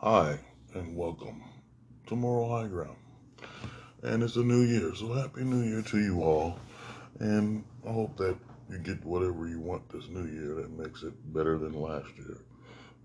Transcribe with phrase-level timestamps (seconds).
[0.00, 0.38] Hi,
[0.74, 1.42] and welcome
[2.06, 2.98] to Moral High Ground.
[4.02, 6.58] And it's a new year, so happy new year to you all.
[7.18, 8.36] And I hope that
[8.70, 12.36] you get whatever you want this new year that makes it better than last year.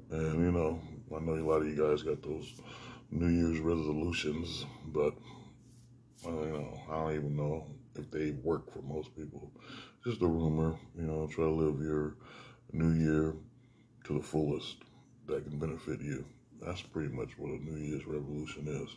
[0.09, 0.81] And you know,
[1.15, 2.51] I know a lot of you guys got those
[3.09, 5.13] New Year's resolutions, but
[6.25, 9.49] uh, I don't know, I don't even know if they work for most people.
[10.03, 12.15] Just a rumor, you know, try to live your
[12.73, 13.33] new year
[14.03, 14.75] to the fullest
[15.27, 16.25] that can benefit you.
[16.61, 18.95] That's pretty much what a New Year's revolution is.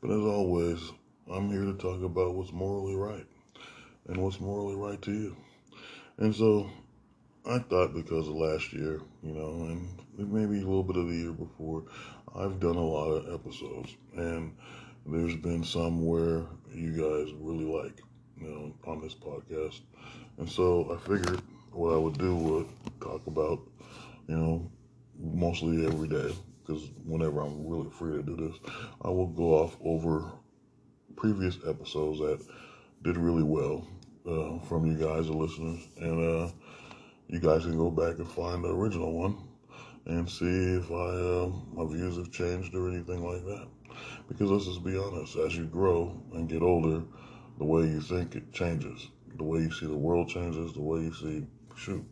[0.00, 0.80] But as always,
[1.30, 3.26] I'm here to talk about what's morally right
[4.08, 5.36] and what's morally right to you.
[6.18, 6.68] And so
[7.48, 11.14] I thought because of last year, you know, and maybe a little bit of the
[11.14, 11.84] year before,
[12.34, 13.94] I've done a lot of episodes.
[14.16, 14.56] And
[15.06, 16.42] there's been some where
[16.74, 18.00] you guys really like,
[18.40, 19.80] you know, on this podcast.
[20.38, 22.68] And so I figured what I would do would
[23.00, 23.60] talk about,
[24.26, 24.70] you know,
[25.18, 26.34] mostly every day
[26.66, 30.32] because whenever I'm really free to do this, I will go off over
[31.16, 32.44] previous episodes that
[33.02, 33.86] did really well
[34.28, 36.50] uh, from you guys, the listeners, and uh,
[37.28, 39.36] you guys can go back and find the original one
[40.06, 43.68] and see if I uh, my views have changed or anything like that.
[44.28, 47.02] Because let's just be honest, as you grow and get older,
[47.58, 51.00] the way you think it changes, the way you see the world changes, the way
[51.00, 52.04] you see shoot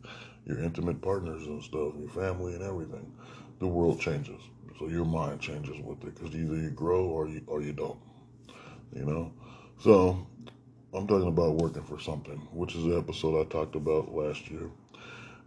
[0.45, 3.11] your intimate partners and stuff, your family and everything
[3.59, 4.41] the world changes.
[4.79, 7.99] So your mind changes with it because either you grow or you or you don't.
[8.93, 9.33] You know.
[9.79, 10.25] So
[10.93, 14.69] I'm talking about working for something, which is the episode I talked about last year,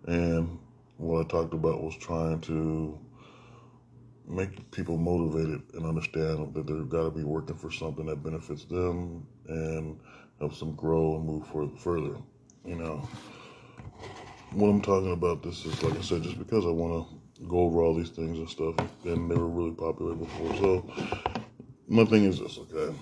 [0.06, 0.58] and
[0.96, 2.98] what I talked about was trying to
[4.26, 8.64] make people motivated and understand that they've got to be working for something that benefits
[8.64, 9.98] them and
[10.38, 11.46] helps them grow and move
[11.78, 12.16] further.
[12.64, 13.08] You know,
[14.52, 17.60] what I'm talking about this is like I said, just because I want to go
[17.60, 20.56] over all these things and stuff, and they were really popular before.
[20.56, 20.90] So
[21.86, 22.94] my thing is this, okay?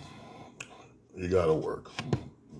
[1.17, 1.91] You gotta work.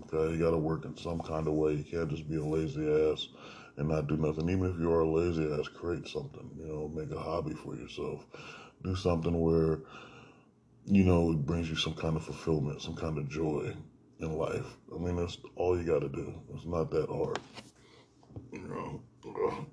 [0.05, 1.75] Okay, you gotta work in some kind of way.
[1.75, 3.29] You can't just be a lazy ass
[3.77, 4.49] and not do nothing.
[4.49, 6.51] Even if you are a lazy ass, create something.
[6.59, 8.25] You know, make a hobby for yourself.
[8.83, 9.81] Do something where
[10.87, 13.75] you know it brings you some kind of fulfillment, some kind of joy
[14.21, 14.77] in life.
[14.95, 16.33] I mean, that's all you gotta do.
[16.55, 17.39] It's not that hard.
[18.53, 19.67] You know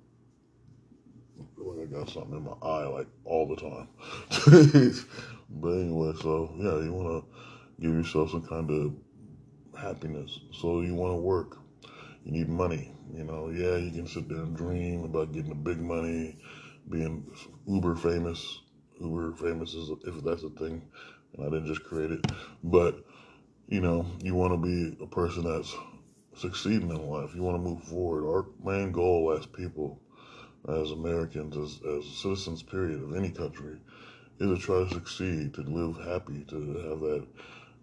[1.83, 3.87] I got something in my eye like all the time.
[5.49, 8.93] but anyway, so yeah, you want to give yourself some kind of
[9.77, 10.39] happiness.
[10.53, 11.57] So you want to work.
[12.23, 12.95] You need money.
[13.13, 16.37] You know, yeah, you can sit there and dream about getting the big money,
[16.89, 17.25] being
[17.67, 18.61] uber famous.
[19.01, 20.81] Uber famous is if that's a thing,
[21.33, 22.25] and I didn't just create it.
[22.63, 23.03] But
[23.67, 25.75] you know, you want to be a person that's
[26.35, 27.35] succeeding in life.
[27.35, 28.25] You want to move forward.
[28.25, 29.99] Our main goal as people
[30.69, 33.77] as Americans, as, as citizens, period, of any country,
[34.39, 36.55] is to try to succeed, to live happy, to
[36.89, 37.27] have that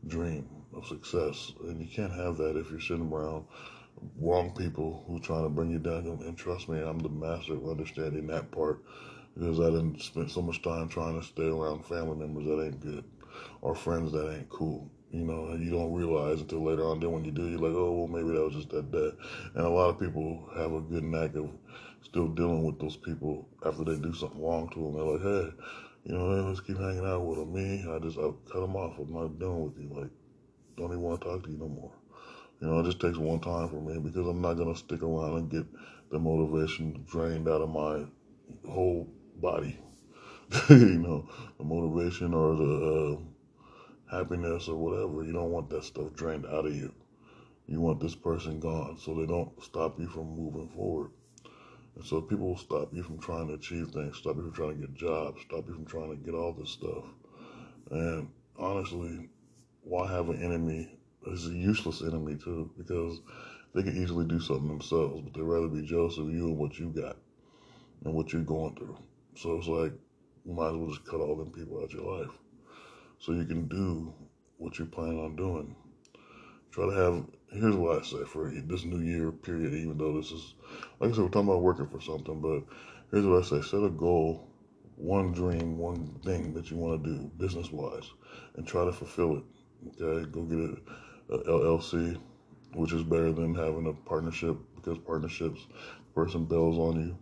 [0.07, 1.53] dream of success.
[1.63, 3.45] And you can't have that if you're sitting around
[4.19, 6.07] wrong people who trying to bring you down.
[6.07, 8.83] And trust me, I'm the master of understanding that part
[9.37, 12.81] because I didn't spend so much time trying to stay around family members that ain't
[12.81, 13.05] good
[13.61, 14.91] or friends that ain't cool.
[15.13, 17.01] You know, you don't realize until later on.
[17.01, 19.13] Then when you do, you're like, oh, well, maybe that was just that bad.
[19.55, 21.51] And a lot of people have a good knack of
[22.03, 24.95] still dealing with those people after they do something wrong to them.
[24.95, 25.57] They're like, hey,
[26.05, 27.53] you know, hey, let's keep hanging out with them.
[27.53, 28.99] Me, I just I cut them off.
[28.99, 29.91] I'm not dealing with you.
[29.95, 30.11] Like,
[30.77, 31.93] don't even want to talk to you no more.
[32.61, 35.37] You know, it just takes one time for me because I'm not gonna stick around
[35.37, 35.65] and get
[36.11, 38.05] the motivation drained out of my
[38.71, 39.79] whole body.
[40.69, 41.29] you know,
[41.59, 45.23] the motivation or the uh, happiness or whatever.
[45.23, 46.93] You don't want that stuff drained out of you.
[47.67, 51.11] You want this person gone so they don't stop you from moving forward.
[51.97, 54.81] And so people will stop you from trying to achieve things, stop you from trying
[54.81, 57.05] to get jobs, stop you from trying to get all this stuff.
[57.91, 58.29] And
[58.59, 59.29] honestly,
[59.83, 60.89] why have an enemy?
[61.27, 63.21] It's a useless enemy too, because
[63.75, 66.79] they can easily do something themselves, but they'd rather be jealous of you and what
[66.79, 67.17] you got
[68.05, 68.97] and what you're going through.
[69.37, 69.93] So it's like
[70.45, 72.33] you might as well just cut all them people out of your life.
[73.19, 74.15] So you can do
[74.57, 75.77] what you plan on doing.
[76.71, 80.31] Try to have here's what I say for this new year period, even though this
[80.31, 80.55] is,
[81.01, 82.63] like I said, we're talking about working for something, but
[83.11, 84.49] here's what I say set a goal,
[84.97, 88.09] one dream, one thing that you want to do business wise,
[88.55, 89.45] and try to fulfill it.
[90.01, 90.79] Okay, go get
[91.31, 92.21] a, a LLC,
[92.75, 95.67] which is better than having a partnership because partnerships,
[96.15, 97.19] person bails on you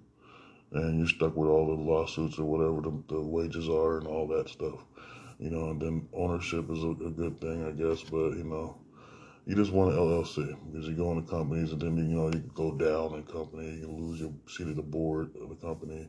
[0.72, 4.26] and you're stuck with all the lawsuits or whatever the, the wages are and all
[4.26, 4.84] that stuff.
[5.38, 8.76] You know, and then ownership is a, a good thing, I guess, but you know
[9.48, 12.40] you just want an LLC because you go into companies and then you know you
[12.54, 16.06] go down in company, you can lose your seat at the board of the company,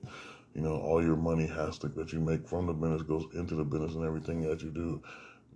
[0.56, 3.56] You know, all your money has to that you make from the business goes into
[3.56, 5.02] the business, and everything that you do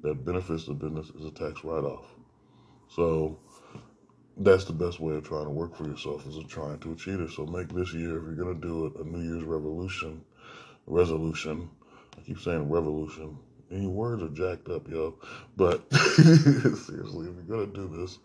[0.01, 2.05] that benefits the business is a tax write off.
[2.87, 3.39] So
[4.37, 7.31] that's the best way of trying to work for yourself is trying to achieve it.
[7.31, 10.21] So make this year, if you're gonna do it, a New Year's revolution,
[10.87, 11.69] resolution.
[12.17, 13.37] I keep saying revolution.
[13.73, 15.15] Any words are jacked up, yo.
[15.57, 18.19] But seriously, if you're gonna do this,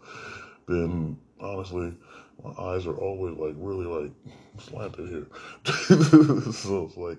[0.66, 1.94] then honestly,
[2.44, 4.12] my eyes are always like really like
[4.58, 5.26] slanted here.
[6.52, 7.18] so it's like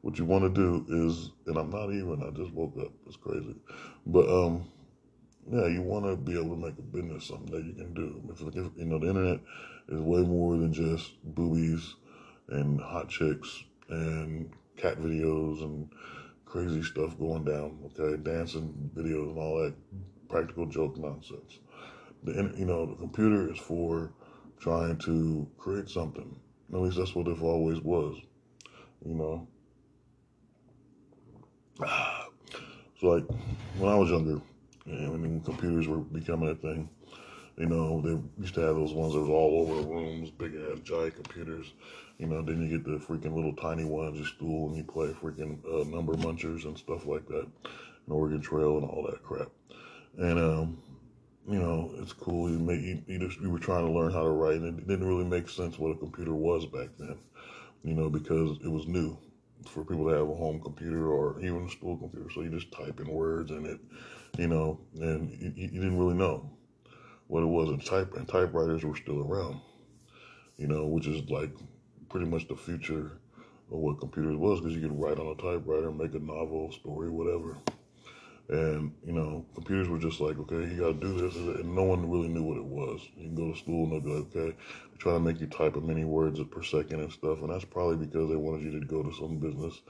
[0.00, 2.22] what you want to do is, and I'm not even.
[2.26, 2.92] I just woke up.
[3.06, 3.54] It's crazy,
[4.06, 4.64] but um,
[5.50, 8.22] yeah, you want to be able to make a business something that you can do.
[8.30, 9.40] If, if you know the internet
[9.88, 11.94] is way more than just boobies
[12.48, 15.90] and hot chicks and cat videos and
[16.50, 17.78] crazy stuff going down.
[17.86, 19.74] Okay, dancing videos and all that
[20.28, 21.60] practical joke nonsense.
[22.24, 24.12] The you know the computer is for
[24.58, 26.36] trying to create something.
[26.72, 28.16] At least that's what it always was.
[29.04, 29.48] You know.
[33.00, 33.24] So like
[33.78, 34.42] when I was younger,
[34.84, 36.86] and when computers were becoming a thing,
[37.60, 40.54] you know, they used to have those ones that was all over the rooms, big
[40.54, 41.74] ass giant computers.
[42.18, 45.08] You know, then you get the freaking little tiny ones you stool and you play
[45.08, 49.48] freaking uh, number munchers and stuff like that, and Oregon Trail and all that crap.
[50.16, 50.78] And um,
[51.46, 52.50] you know, it's cool.
[52.50, 54.88] You make you, you just you were trying to learn how to write, and it
[54.88, 57.18] didn't really make sense what a computer was back then.
[57.84, 59.18] You know, because it was new
[59.66, 62.30] for people to have a home computer or even a school computer.
[62.34, 63.80] So you just type in words in it,
[64.38, 66.50] you know, and you, you didn't really know
[67.30, 67.68] what it was.
[67.68, 69.60] And type and typewriters were still around,
[70.58, 71.52] you know, which is like
[72.08, 73.12] pretty much the future
[73.72, 77.08] of what computers was because you could write on a typewriter, make a novel, story,
[77.08, 77.56] whatever.
[78.48, 81.36] And, you know, computers were just like, okay, you got to do this.
[81.36, 83.00] And no one really knew what it was.
[83.16, 84.56] You can go to school and they'll be like, okay,
[84.90, 87.42] they try to make you type a many words per second and stuff.
[87.42, 89.80] And that's probably because they wanted you to go to some business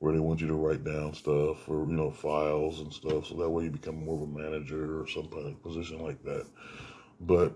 [0.00, 3.26] where they want you to write down stuff or, you know, files and stuff.
[3.26, 6.20] So that way you become more of a manager or some kind of position like
[6.24, 6.44] that.
[7.20, 7.54] But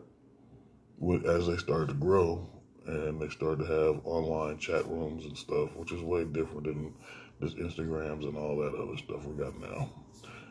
[1.26, 2.48] as they started to grow
[2.86, 6.94] and they started to have online chat rooms and stuff, which is way different than
[7.40, 9.90] just Instagrams and all that other stuff we got now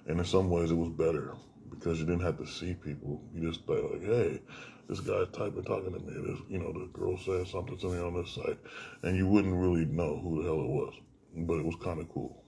[0.05, 1.33] and in some ways, it was better
[1.69, 3.21] because you didn't have to see people.
[3.33, 4.41] You just thought like, hey,
[4.89, 6.13] this guy's typing, talking to me.
[6.27, 8.59] This, you know, the girl said something to me on this site,
[9.03, 10.93] and you wouldn't really know who the hell it was,
[11.35, 12.43] but it was kind of cool.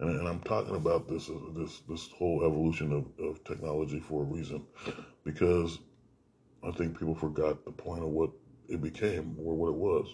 [0.00, 4.26] And, and, I'm talking about this this this whole evolution of, of technology for a
[4.26, 4.64] reason,
[5.24, 5.80] because
[6.64, 8.30] I think people forgot the point of what
[8.68, 10.08] it became or what it was.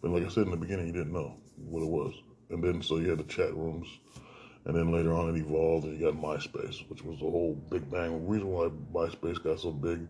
[0.00, 2.14] But like I said in the beginning, you didn't know what it was,
[2.48, 3.88] and then so you had the chat rooms
[4.64, 7.90] and then later on, it evolved, and you got MySpace, which was the whole big
[7.90, 8.12] bang.
[8.12, 10.06] The reason why MySpace got so big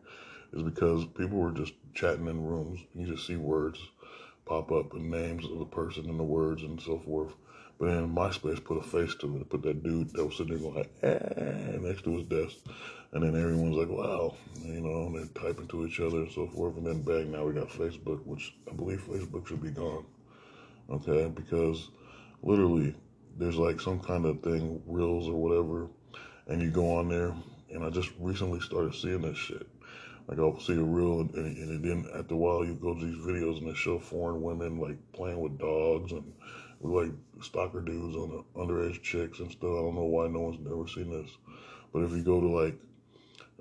[0.53, 2.81] is because people were just chatting in rooms.
[2.95, 3.79] You just see words
[4.45, 7.33] pop up and names of the person and the words and so forth.
[7.81, 10.87] Then MySpace put a face to it, put that dude that was sitting there going,
[11.03, 12.59] eh, next to his desk.
[13.13, 16.47] And then everyone's like, wow, you know, and they're typing to each other and so
[16.49, 16.77] forth.
[16.77, 20.05] And then bang, now we got Facebook, which I believe Facebook should be gone.
[20.91, 21.89] Okay, because
[22.43, 22.95] literally
[23.39, 25.89] there's like some kind of thing, reels or whatever,
[26.49, 27.35] and you go on there,
[27.73, 29.67] and I just recently started seeing this shit.
[30.29, 33.25] Like I'll see a reel, and, and then after a while, you go to these
[33.25, 36.33] videos and they show foreign women like playing with dogs and
[36.81, 37.13] like
[37.43, 39.71] stalker dudes on the underage chicks and stuff.
[39.71, 41.31] I don't know why no one's never seen this,
[41.93, 42.75] but if you go to like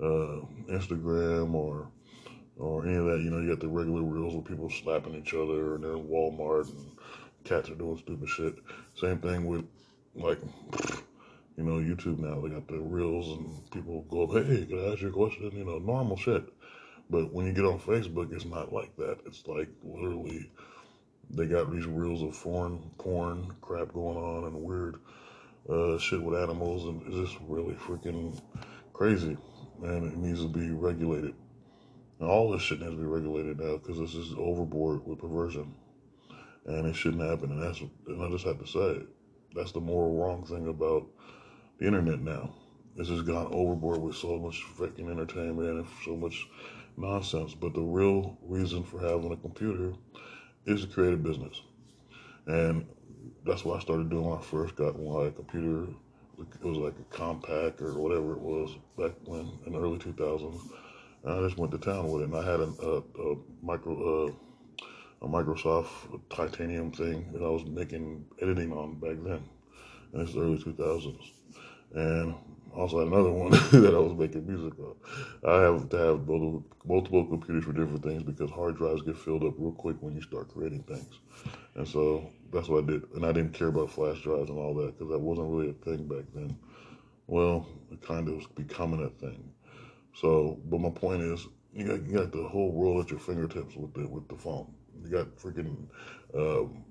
[0.02, 1.88] uh, Instagram or
[2.56, 5.32] or any of that, you know, you got the regular reels where people slapping each
[5.32, 6.90] other, and they're in Walmart and
[7.44, 8.54] cats are doing stupid shit.
[8.96, 9.64] Same thing with
[10.14, 10.38] like
[11.56, 12.40] you know YouTube now.
[12.40, 15.64] They got the reels and people go, "Hey, can I ask you a question?" You
[15.64, 16.44] know, normal shit.
[17.08, 19.18] But when you get on Facebook, it's not like that.
[19.26, 20.50] It's like literally
[21.32, 24.96] they got these reels of foreign porn crap going on and weird
[25.68, 28.40] uh, shit with animals, and it's just really freaking
[28.92, 29.36] crazy.
[29.82, 31.34] And it needs to be regulated.
[32.18, 35.74] And all this shit needs to be regulated now because this is overboard with perversion
[36.66, 37.50] and it shouldn't happen.
[37.50, 39.02] And that's and I just have to say,
[39.54, 41.06] that's the moral wrong thing about
[41.78, 42.54] the internet now.
[42.96, 46.48] It's just gone overboard with so much freaking entertainment and so much
[46.96, 47.54] nonsense.
[47.54, 49.94] But the real reason for having a computer
[50.66, 51.60] is a business,
[52.46, 52.86] and
[53.44, 55.92] that's what I started doing when I first got my computer.
[56.38, 60.60] It was like a Compaq or whatever it was back when in the early 2000s.
[61.22, 64.28] And I just went to town with it, and I had a, a, a micro.
[64.28, 64.32] Uh,
[65.22, 69.42] a Microsoft titanium thing that I was making editing on back then,
[70.12, 71.30] and it's the early 2000s.
[71.94, 72.34] and
[72.74, 73.50] also another one
[73.82, 74.94] that I was making music on.
[75.46, 79.44] I have to have multiple, multiple computers for different things because hard drives get filled
[79.44, 81.18] up real quick when you start creating things.
[81.74, 83.02] And so that's what I did.
[83.14, 85.84] And I didn't care about flash drives and all that because that wasn't really a
[85.84, 86.56] thing back then.
[87.26, 89.52] Well, it kind of was becoming a thing.
[90.14, 93.76] So, but my point is, you got you got the whole world at your fingertips
[93.76, 94.72] with the with the phone.
[95.02, 95.86] You got freaking
[96.34, 96.84] um,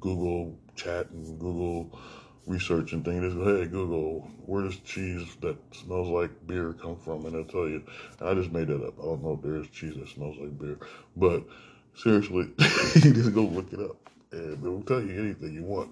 [0.00, 1.98] Google Chat and Google
[2.46, 3.32] research and things.
[3.34, 7.26] Hey Google, where does cheese that smells like beer come from?
[7.26, 7.82] And it'll tell you.
[8.20, 8.98] I just made that up.
[8.98, 10.78] I don't know if there is cheese that smells like beer,
[11.16, 11.44] but
[11.94, 12.50] seriously,
[12.96, 13.96] you just go look it up,
[14.32, 15.90] and it will tell you anything you want.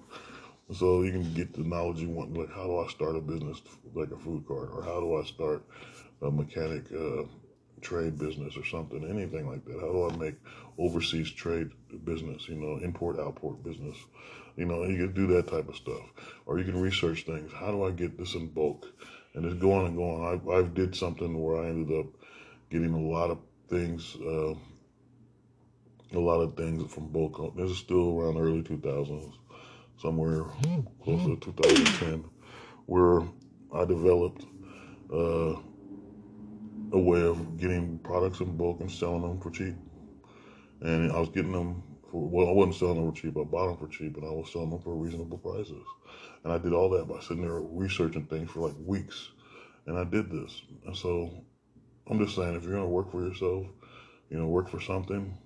[0.73, 2.33] So you can get the knowledge you want.
[2.33, 3.61] Like, how do I start a business
[3.93, 5.63] like a food cart, or how do I start
[6.21, 7.23] a mechanic uh,
[7.81, 9.79] trade business or something, anything like that?
[9.79, 10.35] How do I make
[10.77, 11.71] overseas trade
[12.05, 12.47] business?
[12.47, 13.97] You know, import outport business.
[14.57, 16.01] You know, you can do that type of stuff,
[16.45, 17.51] or you can research things.
[17.53, 18.87] How do I get this in bulk?
[19.33, 20.23] And it's going and going.
[20.23, 22.07] I I've did something where I ended up
[22.69, 23.39] getting a lot of
[23.69, 24.15] things.
[24.15, 24.55] Uh,
[26.13, 27.55] a lot of things from bulk.
[27.55, 29.33] This is still around early 2000s
[30.01, 30.43] somewhere
[31.03, 32.25] close to 2010,
[32.87, 33.21] where
[33.73, 34.45] I developed
[35.13, 35.55] uh,
[36.91, 39.75] a way of getting products in bulk and selling them for cheap.
[40.81, 43.67] And I was getting them for, well, I wasn't selling them for cheap, I bought
[43.67, 45.83] them for cheap, and I was selling them for reasonable prices.
[46.43, 49.29] And I did all that by sitting there researching things for like weeks.
[49.87, 50.61] And I did this.
[50.85, 51.31] And so
[52.07, 53.65] I'm just saying, if you're to work for yourself,
[54.29, 55.37] you know, work for something,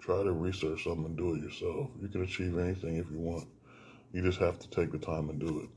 [0.00, 1.90] try to research something and do it yourself.
[2.00, 3.46] You can achieve anything if you want.
[4.12, 5.68] You just have to take the time and do it.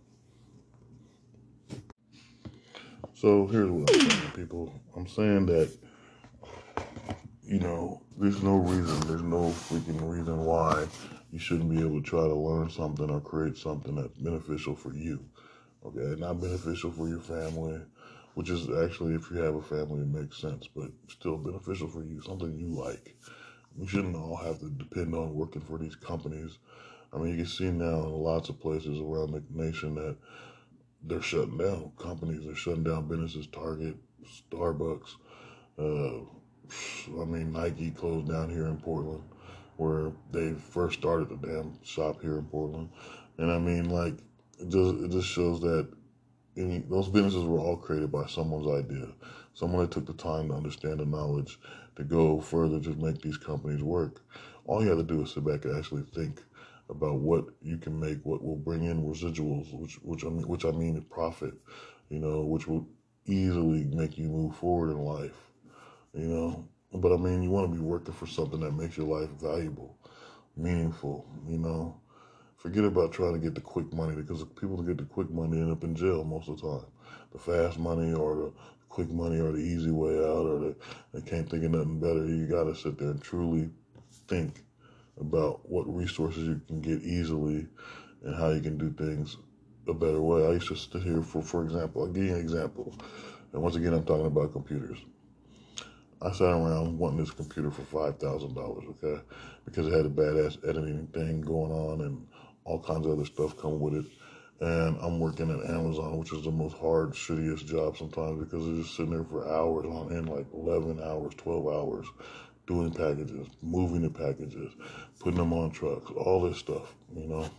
[3.14, 4.74] So here's what I'm saying, people.
[4.96, 5.72] I'm saying that,
[7.48, 10.88] you know, there's no reason, there's no freaking reason why
[11.32, 14.94] you shouldn't be able to try to learn something or create something that's beneficial for
[14.94, 15.24] you.
[15.86, 17.80] Okay, not beneficial for your family,
[18.34, 22.04] which is actually, if you have a family, it makes sense, but still beneficial for
[22.04, 23.16] you, something you like.
[23.78, 26.58] We shouldn't all have to depend on working for these companies
[27.16, 30.18] I mean, you can see now in lots of places around the nation that
[31.02, 32.46] they're shutting down companies.
[32.46, 33.48] They're shutting down businesses.
[33.48, 33.96] Target,
[34.52, 35.16] Starbucks.
[35.80, 36.26] Uh,
[37.08, 39.24] I mean, Nike closed down here in Portland,
[39.78, 42.90] where they first started the damn shop here in Portland.
[43.38, 44.16] And I mean, like,
[44.60, 45.88] it just it just shows that
[46.58, 49.08] any, those businesses were all created by someone's idea.
[49.54, 51.60] Someone that took the time to understand the knowledge
[51.96, 54.22] to go further to make these companies work.
[54.66, 56.42] All you have to do is sit back and actually think
[56.90, 60.66] about what you can make, what will bring in residuals, which which I mean, which
[60.66, 61.54] I mean profit,
[62.10, 62.88] you know, which will
[63.26, 65.45] easily make you move forward in life,
[66.16, 66.68] you know.
[66.94, 69.98] But I mean, you want to be working for something that makes your life valuable,
[70.56, 72.00] meaningful, you know.
[72.58, 75.60] Forget about trying to get the quick money because people that get the quick money
[75.60, 76.86] end up in jail most of the time.
[77.32, 78.52] The fast money or the
[78.90, 80.76] quick money or the easy way out or the,
[81.14, 82.26] they can't think of nothing better.
[82.26, 83.70] You got to sit there and truly
[84.28, 84.64] think
[85.20, 87.68] about what resources you can get easily
[88.24, 89.38] and how you can do things
[89.88, 90.48] a better way.
[90.48, 92.96] I used to sit here for, for example, I'll give you an example.
[93.54, 94.98] And once again, I'm talking about computers.
[96.22, 99.22] I sat around wanting this computer for five thousand dollars, okay,
[99.66, 102.26] because it had a badass editing thing going on and
[102.64, 104.06] all kinds of other stuff come with it.
[104.62, 108.78] And I'm working at Amazon, which is the most hard, shittiest job sometimes because they're
[108.78, 112.06] just sitting there for hours on end, like 11 hours, 12 hours,
[112.66, 114.72] doing packages, moving the packages,
[115.20, 117.50] putting them on trucks, all this stuff, you know.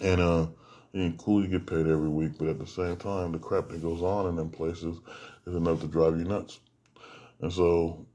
[0.00, 0.46] And uh,
[0.94, 3.82] it's cool you get paid every week, but at the same time, the crap that
[3.82, 4.98] goes on in them places
[5.46, 6.58] is enough to drive you nuts.
[7.42, 8.06] And so,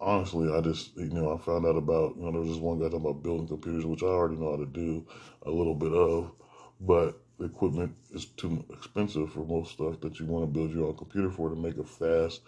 [0.00, 2.78] honestly, I just, you know, I found out about, you know, there was this one
[2.78, 5.06] guy talking about building computers, which I already know how to do
[5.42, 6.32] a little bit of,
[6.80, 10.86] but the equipment is too expensive for most stuff that you want to build your
[10.86, 12.40] own computer for to make a fast,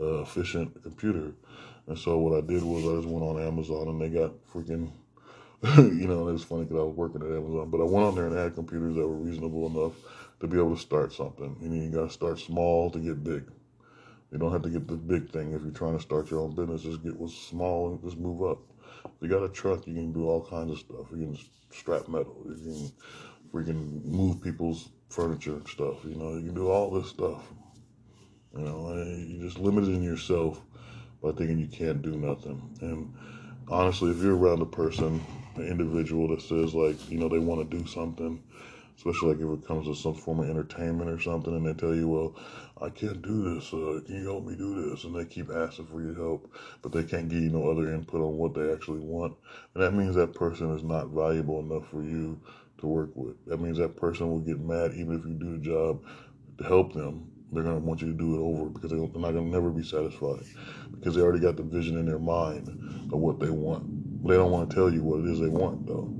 [0.00, 1.32] uh, efficient computer.
[1.86, 4.90] And so what I did was I just went on Amazon and they got freaking,
[5.76, 8.14] you know, it was funny because I was working at Amazon, but I went on
[8.14, 9.92] there and had computers that were reasonable enough
[10.40, 11.54] to be able to start something.
[11.60, 13.44] You know, you got to start small to get big.
[14.32, 16.54] You don't have to get the big thing if you're trying to start your own
[16.54, 16.82] business.
[16.82, 18.58] Just get what's small and just move up.
[19.04, 21.06] If you got a truck, you can do all kinds of stuff.
[21.12, 21.38] You can
[21.70, 22.36] strap metal.
[22.46, 22.92] You can
[23.52, 26.04] freaking move people's furniture and stuff.
[26.04, 27.42] You know, you can do all this stuff.
[28.56, 30.60] You know, you're just limiting yourself
[31.22, 32.76] by thinking you can't do nothing.
[32.80, 33.12] And
[33.68, 35.24] honestly, if you're around a person,
[35.56, 38.42] an individual that says like, you know, they want to do something,
[39.00, 41.94] especially like if it comes to some form of entertainment or something, and they tell
[41.94, 42.34] you, well,
[42.82, 43.72] I can't do this.
[43.72, 45.04] Uh, can you help me do this?
[45.04, 48.20] And they keep asking for your help, but they can't give you no other input
[48.20, 49.34] on what they actually want.
[49.74, 52.38] And that means that person is not valuable enough for you
[52.80, 53.42] to work with.
[53.46, 56.04] That means that person will get mad even if you do the job
[56.58, 57.30] to help them.
[57.52, 60.44] They're gonna want you to do it over because they're not gonna never be satisfied
[60.92, 62.68] because they already got the vision in their mind
[63.12, 64.26] of what they want.
[64.28, 66.12] They don't want to tell you what it is they want though.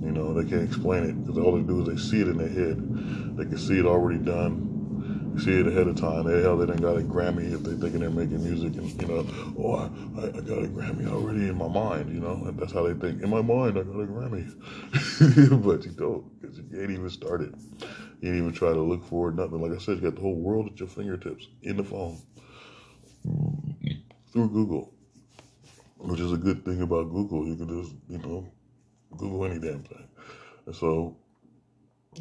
[0.00, 2.38] You know, they can't explain it because all they do is they see it in
[2.38, 3.36] their head.
[3.36, 6.24] They can see it already done They see it ahead of time.
[6.24, 9.08] They hell they done got a Grammy if they thinking they're making music and you
[9.08, 9.26] know,
[9.58, 12.86] oh I, I got a Grammy already in my mind, you know, and that's how
[12.86, 13.22] they think.
[13.22, 14.46] In my mind I got a Grammy.
[15.64, 17.54] but you don't, because you ain't even started.
[18.20, 19.60] You ain't even try to look for it, nothing.
[19.60, 22.20] Like I said, you got the whole world at your fingertips in the phone.
[23.26, 24.02] Mm.
[24.32, 24.92] Through Google.
[25.98, 27.46] Which is a good thing about Google.
[27.46, 28.46] You can just, you know,
[29.16, 30.08] Google any damn thing.
[30.66, 31.16] And so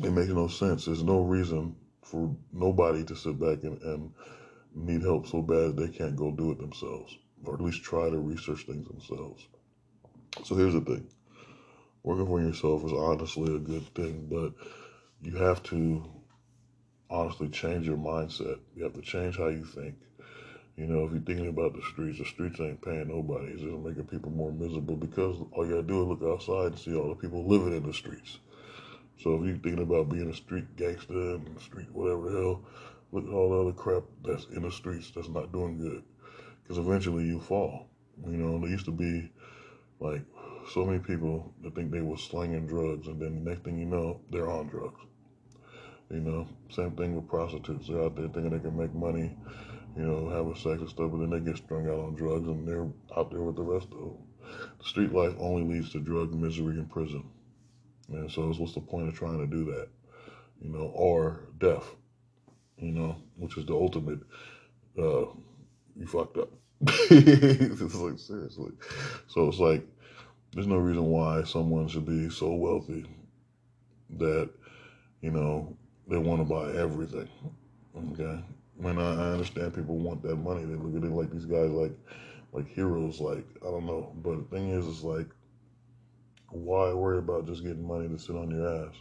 [0.03, 0.86] it makes no sense.
[0.86, 4.12] There's no reason for nobody to sit back and, and
[4.74, 8.17] need help so bad they can't go do it themselves, or at least try to
[8.17, 9.48] research things themselves.
[10.44, 11.08] So here's the thing
[12.03, 14.53] working for yourself is honestly a good thing, but
[15.22, 16.03] you have to
[17.10, 18.60] honestly change your mindset.
[18.75, 19.96] You have to change how you think.
[20.78, 23.48] You know, if you're thinking about the streets, the streets ain't paying nobody.
[23.48, 26.80] It's just making people more miserable because all you gotta do is look outside and
[26.80, 28.38] see all the people living in the streets.
[29.20, 32.62] So if you're thinking about being a street gangster and street whatever the hell,
[33.12, 36.04] look at all the other crap that's in the streets that's not doing good.
[36.62, 37.88] Because eventually you fall.
[38.24, 39.32] You know, there used to be
[40.00, 40.22] like
[40.72, 43.86] so many people that think they were slinging drugs, and then the next thing you
[43.86, 45.02] know, they're on drugs.
[46.12, 47.88] You know, same thing with prostitutes.
[47.88, 49.36] They're out there thinking they can make money,
[49.98, 52.68] you know, having sex and stuff, but then they get strung out on drugs and
[52.68, 52.88] they're
[53.18, 54.18] out there with the rest of them.
[54.77, 57.24] The street life only leads to drug misery and prison.
[58.10, 59.88] And so what's the point of trying to do that?
[60.62, 61.96] You know, or death,
[62.77, 64.20] you know, which is the ultimate,
[65.00, 65.25] uh,
[65.96, 66.50] you fucked up.
[66.82, 68.72] it's like, seriously.
[69.27, 69.84] So it's like,
[70.54, 73.06] there's no reason why someone should be so wealthy
[74.18, 74.50] that,
[75.22, 75.75] you know,
[76.08, 77.27] they want to buy everything.
[78.13, 78.44] Okay.
[78.78, 81.70] When I, I understand people want that money, they look at it like these guys
[81.72, 81.98] like,
[82.54, 83.20] like heroes.
[83.20, 85.28] Like I don't know, but the thing is, is like
[86.50, 88.96] why worry about just getting money to sit on your ass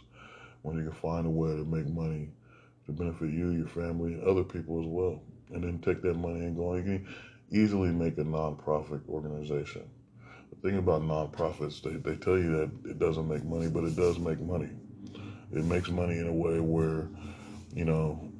[0.63, 2.29] when you can find a way to make money
[2.85, 5.21] to benefit you, your family, other people as well,
[5.53, 6.75] and then take that money and go.
[6.75, 7.07] You can
[7.51, 9.89] easily make a nonprofit organization.
[10.49, 13.95] The thing about nonprofits, they, they tell you that it doesn't make money, but it
[13.95, 14.69] does make money.
[15.53, 17.09] It makes money in a way where,
[17.73, 18.31] you know,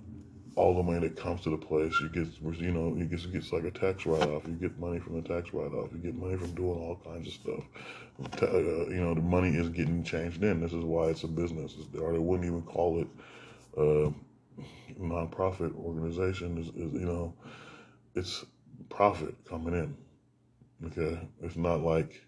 [0.58, 2.28] all the money that comes to the place, you get,
[2.60, 4.42] you know, you get gets like a tax write off.
[4.48, 5.92] You get money from the tax write off.
[5.92, 7.64] You get money from doing all kinds of stuff.
[8.42, 10.60] Uh, you know, the money is getting changed in.
[10.60, 13.08] This is why it's a business, or they wouldn't even call it
[13.78, 14.12] a
[15.00, 16.58] nonprofit organization.
[16.58, 17.36] Is, is you know,
[18.16, 18.44] it's
[18.90, 19.96] profit coming in.
[20.88, 22.20] Okay, it's not like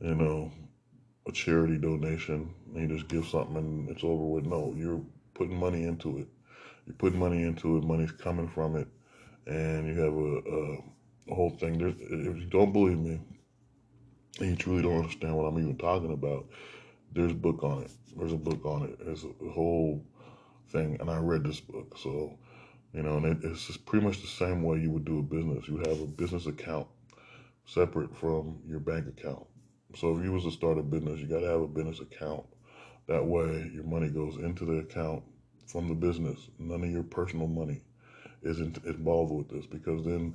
[0.00, 0.50] you know
[1.28, 2.52] a charity donation.
[2.74, 4.46] And you just give something and it's over with.
[4.46, 5.00] No, you're
[5.34, 6.26] putting money into it
[6.86, 8.88] you put money into it, money's coming from it,
[9.46, 11.78] and you have a, a, a whole thing.
[11.78, 13.20] There's, if you don't believe me,
[14.40, 16.46] and you truly don't understand what I'm even talking about,
[17.12, 17.90] there's a book on it.
[18.16, 19.04] There's a book on it.
[19.04, 20.04] There's a, whole
[20.70, 21.96] thing, and I read this book.
[21.98, 22.38] So,
[22.92, 25.68] you know, and it, it's pretty much the same way you would do a business.
[25.68, 26.86] You have a business account
[27.64, 29.46] separate from your bank account.
[29.96, 32.44] So if you was to start a business, you got to have a business account.
[33.08, 35.22] That way, your money goes into the account
[35.66, 36.48] from the business.
[36.58, 37.82] None of your personal money
[38.42, 40.34] is involved with this because then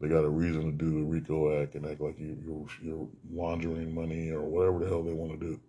[0.00, 3.08] they got a reason to do the RICO Act and act like you, you're, you're
[3.32, 5.60] laundering money or whatever the hell they want to do.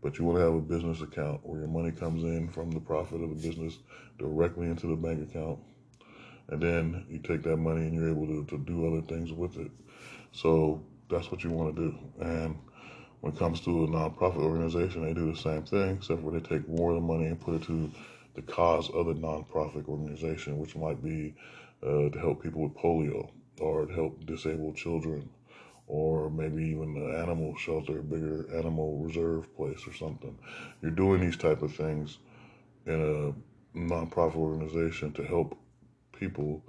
[0.00, 2.80] But you want to have a business account where your money comes in from the
[2.80, 3.78] profit of the business
[4.18, 5.58] directly into the bank account.
[6.48, 9.56] And then you take that money and you're able to, to do other things with
[9.56, 9.70] it.
[10.32, 11.98] So that's what you want to do.
[12.20, 12.58] And
[13.22, 16.40] when it comes to a nonprofit organization, they do the same thing, except for they
[16.40, 17.90] take more of the money and put it to
[18.34, 21.34] the cause of the nonprofit organization, which might be
[21.82, 25.28] uh, to help people with polio or to help disabled children
[25.86, 30.36] or maybe even an animal shelter, a bigger animal reserve place or something.
[30.80, 32.18] You're doing these type of things
[32.86, 33.34] in
[33.74, 35.56] a nonprofit organization to help
[36.18, 36.62] people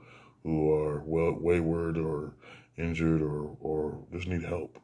[0.43, 2.33] who are well wayward or
[2.77, 4.77] injured or, or just need help.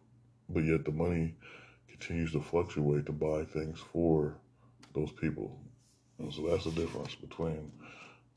[0.49, 1.35] But yet the money
[1.89, 4.35] continues to fluctuate to buy things for
[4.93, 5.59] those people.
[6.21, 7.71] And so that's the difference between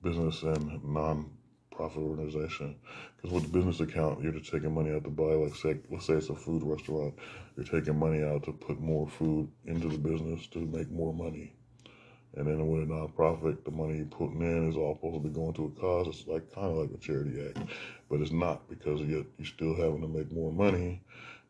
[0.03, 2.77] business and non-profit organization.
[3.17, 6.07] Because with the business account, you're just taking money out to buy, like say, let's
[6.07, 7.15] say it's a food restaurant.
[7.57, 11.55] You're taking money out to put more food into the business to make more money.
[12.37, 15.35] And then with a nonprofit, the money you're putting in is all supposed to be
[15.35, 16.09] going to a cause.
[16.09, 17.71] It's like kind of like a charity act,
[18.11, 21.01] but it's not because yet you're still having to make more money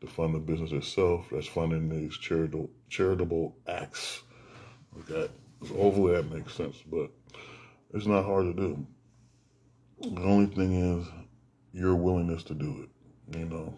[0.03, 1.29] to fund the business itself.
[1.33, 4.25] That's funding these charitable charitable acts
[5.01, 5.29] Okay,
[5.67, 7.11] so hopefully that makes sense, but
[7.93, 8.87] it's not hard to do.
[10.01, 11.07] The only thing is
[11.73, 13.39] your willingness to do it.
[13.39, 13.75] You know,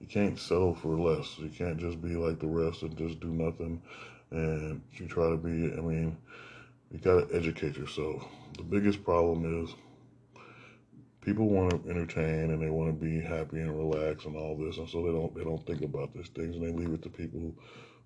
[0.00, 1.38] you can't settle for less.
[1.38, 3.82] You can't just be like the rest and just do nothing.
[4.30, 5.72] And you try to be.
[5.76, 6.16] I mean,
[6.90, 8.24] you got to educate yourself.
[8.56, 9.74] The biggest problem is
[11.20, 14.78] people want to entertain and they want to be happy and relax and all this,
[14.78, 17.08] and so they don't they don't think about these things and they leave it to
[17.08, 17.52] people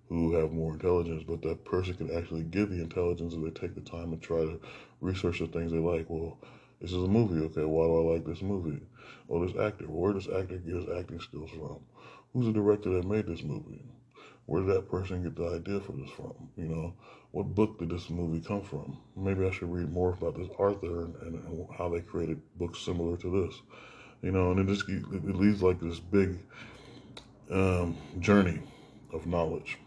[0.09, 1.23] who have more intelligence.
[1.25, 4.39] But that person can actually give the intelligence if they take the time and try
[4.39, 4.59] to
[4.99, 6.09] research the things they like.
[6.09, 6.37] Well,
[6.81, 7.45] this is a movie.
[7.45, 8.81] Okay, why do I like this movie?
[9.29, 9.85] Oh, this actor.
[9.85, 11.79] Where does actor get his acting skills from?
[12.33, 13.83] Who's the director that made this movie?
[14.45, 16.33] Where did that person get the idea for this from?
[16.57, 16.93] You know,
[17.31, 18.97] what book did this movie come from?
[19.15, 23.15] Maybe I should read more about this author and, and how they created books similar
[23.17, 23.61] to this.
[24.23, 26.39] You know, and it just it leads like this big
[27.51, 28.59] um, journey
[29.13, 29.77] of knowledge.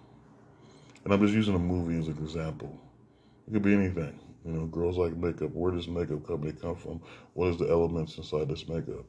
[1.04, 2.78] And I'm just using a movie as an example.
[3.48, 4.20] It could be anything.
[4.44, 5.50] You know, girls like makeup.
[5.52, 7.00] Where does makeup company come from?
[7.34, 9.04] What is the elements inside this makeup?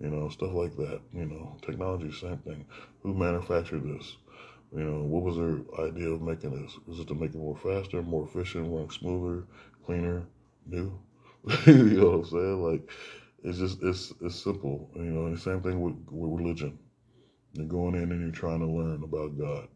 [0.00, 1.00] You know, stuff like that.
[1.12, 2.66] You know, technology, same thing.
[3.02, 4.16] Who manufactured this?
[4.74, 6.76] You know, what was their idea of making this?
[6.86, 9.46] Was it to make it more faster, more efficient, run smoother,
[9.84, 10.26] cleaner,
[10.66, 10.98] new?
[11.66, 12.62] you know what I'm saying?
[12.62, 12.90] Like,
[13.44, 14.90] it's just it's it's simple.
[14.96, 16.76] You know, and the same thing with, with religion.
[17.52, 19.68] You're going in and you're trying to learn about God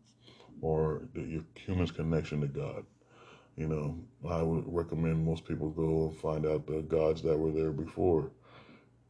[0.62, 2.84] or the, your human's connection to God.
[3.56, 7.50] You know, I would recommend most people go and find out the gods that were
[7.50, 8.30] there before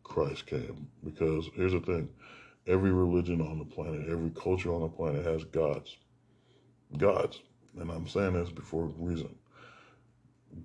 [0.02, 0.88] Christ came.
[1.04, 2.08] Because here's the thing
[2.66, 5.96] every religion on the planet, every culture on the planet has gods.
[6.96, 7.40] Gods.
[7.78, 9.34] And I'm saying this before reason.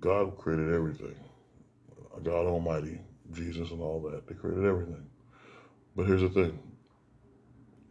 [0.00, 1.14] God created everything.
[2.22, 2.98] God Almighty,
[3.32, 4.26] Jesus, and all that.
[4.26, 5.06] They created everything.
[5.94, 6.58] But here's the thing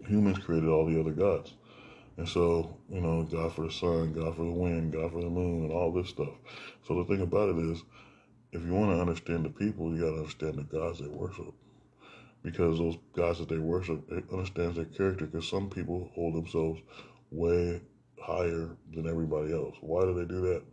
[0.07, 1.53] humans created all the other gods.
[2.17, 5.29] And so, you know, God for the sun, God for the wind, God for the
[5.29, 6.33] moon, and all this stuff.
[6.87, 7.83] So the thing about it is,
[8.51, 11.53] if you want to understand the people, you got to understand the gods they worship.
[12.41, 15.25] Because those gods that they worship, it understands their character.
[15.25, 16.79] Because some people hold themselves
[17.31, 17.81] way
[18.21, 19.75] higher than everybody else.
[19.81, 20.63] Why do they do that?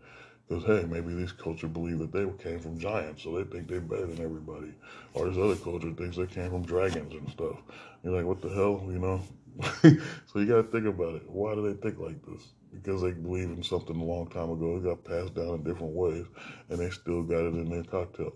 [0.49, 3.81] Because hey, maybe this culture believe that they came from giants, so they think they're
[3.81, 4.75] better than everybody.
[5.15, 7.57] Or this other culture thinks they came from dragons and stuff.
[8.05, 9.23] You're like, what the hell, you know?
[9.83, 11.29] so you got to think about it.
[11.29, 12.43] Why do they think like this?
[12.73, 14.77] Because they believe in something a long time ago.
[14.77, 16.25] It got passed down in different ways,
[16.69, 18.33] and they still got it in their cocktail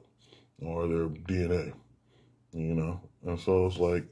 [0.60, 1.72] or their DNA.
[2.52, 4.04] You know, and so it's like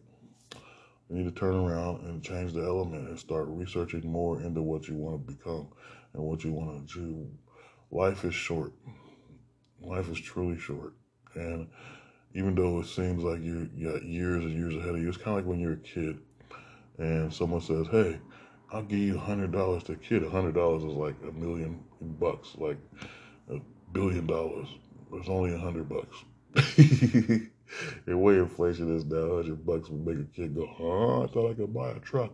[1.08, 4.88] you need to turn around and change the element and start researching more into what
[4.88, 5.68] you want to become
[6.14, 7.30] and what you want to do.
[7.90, 8.72] Life is short.
[9.80, 10.94] Life is truly short,
[11.34, 11.68] and
[12.34, 15.38] even though it seems like you got years and years ahead of you, it's kind
[15.38, 16.18] of like when you're a kid
[16.98, 18.18] and someone says, "Hey,
[18.70, 20.24] I'll give you hundred dollars to a kid.
[20.24, 22.78] Hundred dollars is like a million bucks, like
[23.50, 23.60] a
[23.92, 24.68] billion dollars.
[25.12, 26.24] It's only a hundred bucks.
[26.76, 27.50] the
[28.06, 31.22] way inflation is now, hundred bucks would make a kid go, "Huh?
[31.22, 32.32] I thought I could buy a truck,"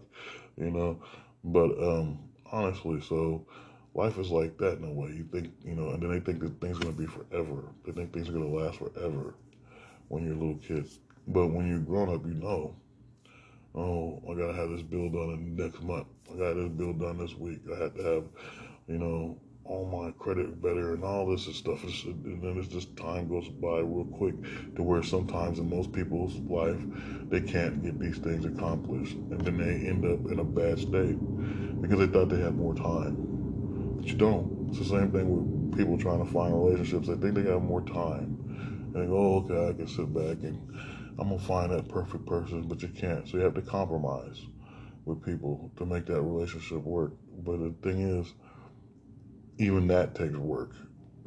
[0.56, 1.00] you know.
[1.44, 2.18] But um,
[2.52, 3.46] honestly, so
[3.94, 5.10] life is like that in a way.
[5.10, 7.64] You think, you know, and then they think that things are gonna be forever.
[7.84, 9.34] They think things are gonna last forever
[10.08, 10.86] when you're a little kid.
[11.28, 12.74] But when you're grown up, you know
[13.74, 16.06] oh, I gotta have this bill done in the next month.
[16.33, 17.61] I got this bill done this week.
[17.74, 18.24] I had to have,
[18.88, 21.83] you know, all my credit better and all this and stuff.
[21.85, 24.35] and then it's just time goes by real quick
[24.74, 26.80] to where sometimes in most people's life
[27.28, 31.16] they can't get these things accomplished, and then they end up in a bad state
[31.80, 34.68] because they thought they had more time, but you don't.
[34.70, 37.09] It's the same thing with people trying to find relationships.
[37.09, 38.38] They think they have more time,
[38.92, 40.61] and they go, oh, okay, I can sit back and
[41.20, 43.28] I'm gonna find that perfect person, but you can't.
[43.28, 44.40] So you have to compromise
[45.04, 47.12] with people to make that relationship work.
[47.44, 48.33] But the thing is,
[49.59, 50.72] even that takes work.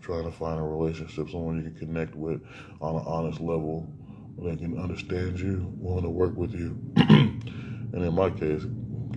[0.01, 2.41] Trying to find a relationship, someone you can connect with
[2.81, 3.87] on an honest level,
[4.39, 8.63] they can understand you, willing to work with you, and in my case,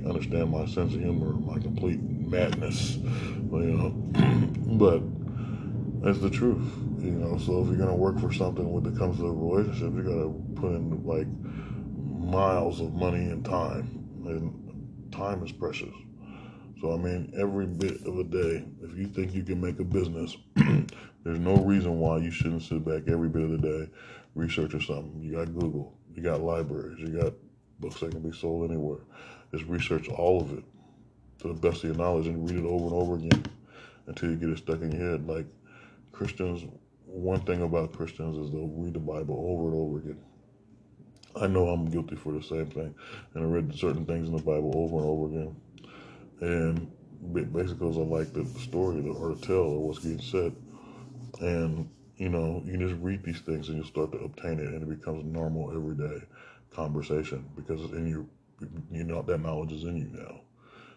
[0.07, 3.91] understand my sense of humor, my complete madness, you know.
[4.79, 5.03] but
[6.07, 6.63] that's the truth,
[7.01, 7.37] you know.
[7.37, 10.61] So if you're gonna work for something when it comes to a relationship, you gotta
[10.61, 11.27] put in like
[12.31, 15.93] miles of money and time, and time is precious.
[16.81, 19.85] So I mean, every bit of a day, if you think you can make a
[19.85, 20.37] business,
[21.25, 23.89] there's no reason why you shouldn't sit back every bit of the day,
[24.37, 25.21] researching something.
[25.21, 27.33] You got Google, you got libraries, you got
[27.81, 29.01] books that can be sold anywhere.
[29.51, 30.63] Just research all of it
[31.41, 33.45] to the best of your knowledge and read it over and over again
[34.07, 35.27] until you get it stuck in your head.
[35.27, 35.47] Like
[36.17, 36.65] Christians,
[37.07, 40.25] one thing about Christians is they'll read the Bible over and over again.
[41.41, 42.95] I know I'm guilty for the same thing,
[43.35, 45.57] and I read certain things in the Bible over and over again.
[46.41, 46.93] And
[47.53, 50.55] basically because I like the story or the tale or what's being said.
[51.41, 54.83] And, you know, you just read these things and you start to obtain it and
[54.83, 56.25] it becomes normal everyday
[56.75, 58.29] conversation because in you,
[58.91, 60.41] you know, that knowledge is in you now.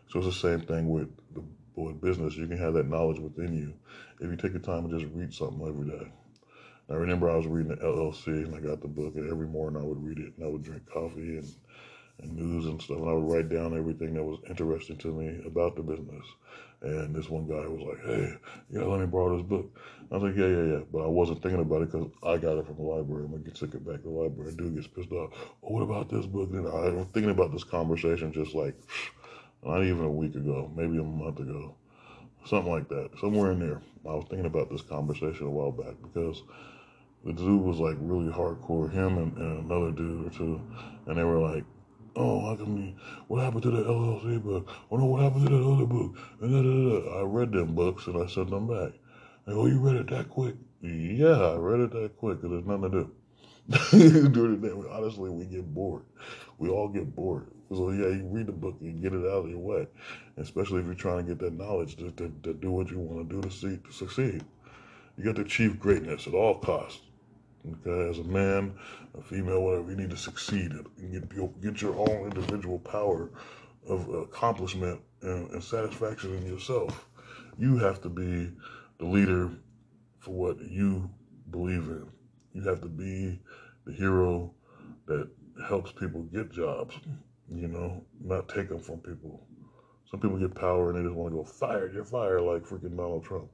[0.09, 1.43] So it's the same thing with the
[1.75, 2.35] with business.
[2.35, 3.73] You can have that knowledge within you
[4.19, 6.11] if you take the time to just read something every day.
[6.89, 9.81] I remember I was reading the LLC and I got the book and every morning
[9.81, 11.53] I would read it and I would drink coffee and
[12.21, 15.41] and news and stuff, and I would write down everything that was interesting to me
[15.45, 16.25] about the business.
[16.81, 18.33] And this one guy was like, "Hey,
[18.69, 19.69] you gotta let me borrow this book."
[20.11, 22.57] I was like, "Yeah, yeah, yeah," but I wasn't thinking about it because I got
[22.57, 23.25] it from the library.
[23.25, 24.53] I'm gonna get it back to the library.
[24.53, 25.31] Dude gets pissed off.
[25.63, 26.49] Oh, what about this book?
[26.51, 28.75] And I was thinking about this conversation just like
[29.63, 31.75] not even a week ago, maybe a month ago,
[32.49, 33.81] something like that, somewhere in there.
[34.05, 36.41] I was thinking about this conversation a while back because
[37.23, 40.61] the dude was like really hardcore, him and, and another dude or two,
[41.05, 41.63] and they were like,
[42.15, 42.93] oh, how come you,
[43.27, 44.69] what happened to the LLC book?
[44.91, 46.17] Oh no, what happened to that other book?
[46.41, 47.19] And da, da, da.
[47.19, 48.93] I read them books and I sent them back.
[49.45, 50.55] And, oh, you read it that quick?
[50.81, 53.11] Yeah, I read it that quick because there's nothing to
[53.91, 54.29] do.
[54.29, 56.03] During the day, honestly, we get bored.
[56.57, 57.47] We all get bored.
[57.71, 59.87] So yeah, you read the book and get it out of your way,
[60.37, 63.29] especially if you're trying to get that knowledge to, to, to do what you want
[63.29, 64.43] to do to see to succeed.
[65.17, 67.01] You got to achieve greatness at all costs.
[67.85, 68.73] Okay, as a man,
[69.17, 73.29] a female, whatever, you need to succeed and get, get your own individual power
[73.87, 77.07] of accomplishment and, and satisfaction in yourself.
[77.57, 78.51] You have to be
[78.97, 79.51] the leader
[80.19, 81.09] for what you
[81.51, 82.07] believe in.
[82.53, 83.39] You have to be
[83.85, 84.53] the hero
[85.07, 85.29] that
[85.67, 86.95] helps people get jobs,
[87.53, 89.45] you know, not take them from people.
[90.09, 92.97] Some people get power and they just want to go fired, you're fired, like freaking
[92.97, 93.49] Donald Trump.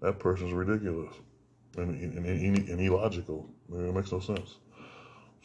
[0.00, 1.14] That person's ridiculous
[1.76, 3.48] and, and, and, and illogical.
[3.72, 4.56] it makes no sense.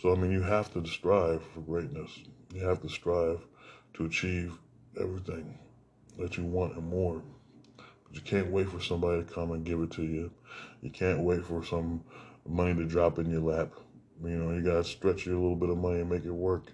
[0.01, 2.11] So, I mean, you have to strive for greatness.
[2.53, 3.39] You have to strive
[3.93, 4.57] to achieve
[4.99, 5.57] everything
[6.19, 7.21] that you want and more.
[7.77, 10.31] But you can't wait for somebody to come and give it to you.
[10.81, 12.03] You can't wait for some
[12.45, 13.71] money to drop in your lap.
[14.23, 16.71] You know, you got to stretch your little bit of money and make it work.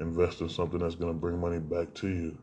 [0.00, 2.38] Invest in something that's going to bring money back to you.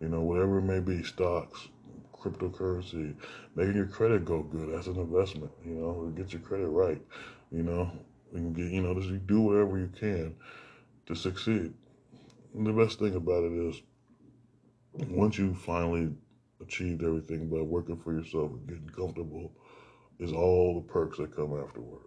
[0.00, 1.68] You know, whatever it may be, stocks,
[2.14, 3.14] cryptocurrency,
[3.54, 4.72] making your credit go good.
[4.72, 7.00] That's an investment, you know, get your credit right,
[7.50, 7.90] you know,
[8.32, 10.34] and get, you know, just do whatever you can
[11.06, 11.74] to succeed.
[12.54, 13.82] And the best thing about it is
[15.08, 16.10] once you finally
[16.60, 19.52] achieved everything by working for yourself and getting comfortable,
[20.18, 22.04] is all the perks that come afterwards.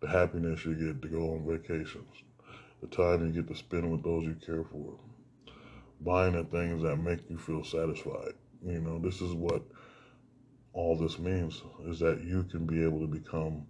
[0.00, 2.22] The happiness you get to go on vacations,
[2.80, 4.98] the time you get to spend with those you care for,
[6.00, 8.32] buying the things that make you feel satisfied.
[8.64, 9.62] You know, this is what
[10.72, 13.66] all this means is that you can be able to become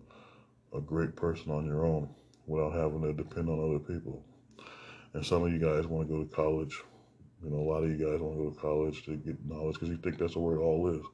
[0.76, 2.08] a great person on your own
[2.46, 4.22] without having to depend on other people.
[5.14, 6.80] And some of you guys want to go to college.
[7.42, 9.74] You know, a lot of you guys want to go to college to get knowledge
[9.74, 11.04] because you think that's where it all is.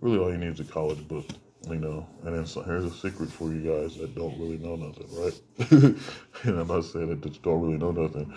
[0.00, 1.26] Really, all you need is a college book,
[1.68, 2.06] you know.
[2.24, 5.40] And then so, here's a secret for you guys that don't really know nothing, right?
[6.44, 8.32] and I'm not saying that you don't really know nothing.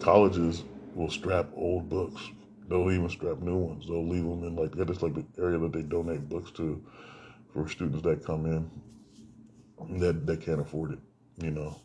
[0.00, 0.64] Colleges
[0.94, 2.30] will strap old books
[2.70, 3.88] They'll even strap new ones.
[3.88, 6.80] They'll leave them in like that's like the area that they donate books to
[7.52, 8.70] for students that come in
[9.98, 10.98] that that can't afford it,
[11.38, 11.76] you know.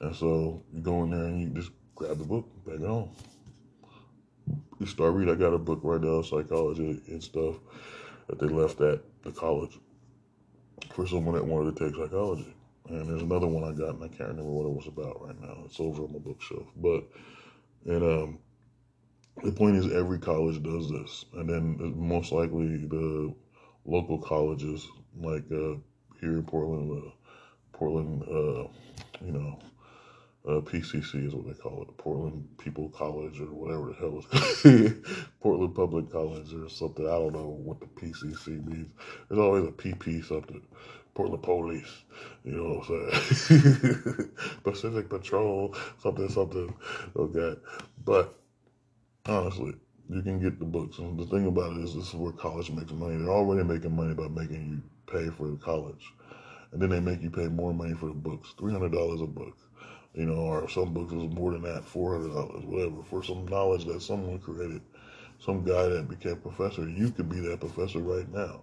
[0.00, 3.10] And so you go in there and you just grab the book, it home.
[4.78, 5.34] You start reading.
[5.34, 7.56] I got a book right now, psychology and stuff
[8.28, 9.78] that they left at the college
[10.94, 12.54] for someone that wanted to take psychology.
[12.88, 15.40] And there's another one I got, and I can't remember what it was about right
[15.40, 15.62] now.
[15.64, 17.04] It's over on my bookshelf, but
[17.86, 18.38] and um,
[19.42, 23.34] the point is every college does this and then most likely the
[23.84, 25.74] local colleges like uh,
[26.20, 27.10] here in portland uh,
[27.72, 28.68] portland uh,
[29.24, 29.58] you know
[30.48, 34.98] uh, PCC is what they call it, Portland People College or whatever the hell it's
[35.40, 37.06] Portland Public College or something.
[37.06, 38.90] I don't know what the PCC means.
[39.28, 40.62] There's always a PP something.
[41.14, 42.04] Portland Police,
[42.44, 44.30] you know what I'm saying?
[44.64, 46.74] Pacific Patrol, something, something.
[47.16, 47.60] Okay,
[48.04, 48.34] but
[49.26, 49.74] Honestly,
[50.10, 50.98] you can get the books.
[50.98, 53.16] And the thing about it is, this is where college makes money.
[53.16, 56.12] They're already making money by making you pay for the college.
[56.72, 59.56] And then they make you pay more money for the books $300 a book.
[60.14, 64.00] You know, or some books is more than that, $400, whatever, for some knowledge that
[64.00, 64.80] someone created.
[65.40, 66.88] Some guy that became professor.
[66.88, 68.62] You could be that professor right now.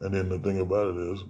[0.00, 1.24] And then the thing about it is,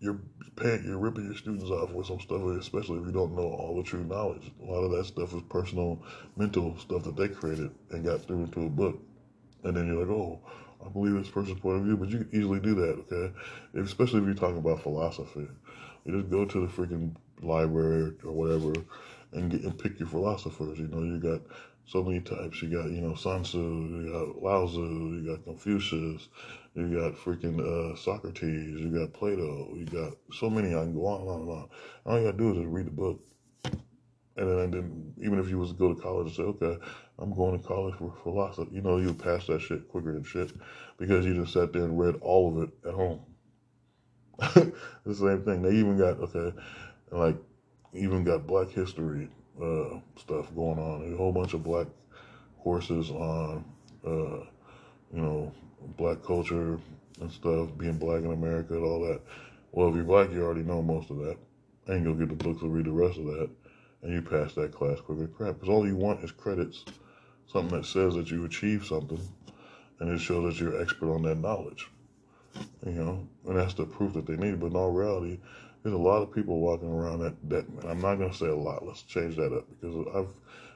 [0.00, 0.18] you're
[0.56, 3.76] paying, you're ripping your students off with some stuff, especially if you don't know all
[3.76, 4.50] the true knowledge.
[4.60, 6.02] A lot of that stuff is personal,
[6.36, 8.98] mental stuff that they created and got through into a book.
[9.64, 10.40] And then you're like, oh,
[10.84, 13.34] I believe this person's point of view, but you can easily do that, okay?
[13.74, 15.48] If, especially if you're talking about philosophy.
[16.04, 18.72] You just go to the freaking library or whatever
[19.32, 20.78] and get and pick your philosophers.
[20.78, 21.42] You know, you got
[21.86, 22.62] so many types.
[22.62, 26.28] You got, you know, Sun Tzu, you got Lao Tzu, you got Confucius,
[26.74, 30.68] you got freaking uh, Socrates, you got Plato, you got so many.
[30.68, 31.68] I can go on and on and on.
[32.04, 33.20] All you gotta do is just read the book.
[34.38, 36.78] And then, and then even if you was to go to college and say, okay,
[37.18, 40.52] I'm going to college for philosophy, you know, you pass that shit quicker than shit
[40.98, 43.20] because you just sat there and read all of it at home.
[45.06, 45.62] the same thing.
[45.62, 46.54] They even got, okay,
[47.10, 47.36] like,
[47.92, 49.28] even got black history
[49.62, 51.12] uh, stuff going on.
[51.12, 51.86] A whole bunch of black
[52.62, 53.64] courses on,
[54.06, 54.44] uh,
[55.14, 55.52] you know,
[55.96, 56.78] black culture
[57.20, 59.20] and stuff, being black in America and all that.
[59.72, 61.36] Well, if you're black, you already know most of that.
[61.86, 63.48] And you'll get the books to read the rest of that,
[64.02, 65.54] and you pass that class quicker crap.
[65.54, 66.84] Because all you want is credits,
[67.46, 69.20] something that says that you achieved something,
[70.00, 71.86] and it shows that you're expert on that knowledge.
[72.84, 74.58] You know, and that's the proof that they need.
[74.58, 75.38] But in all reality,
[75.86, 78.56] there's a lot of people walking around that, that I'm not going to say a
[78.56, 78.84] lot.
[78.84, 80.34] Let's change that up because I've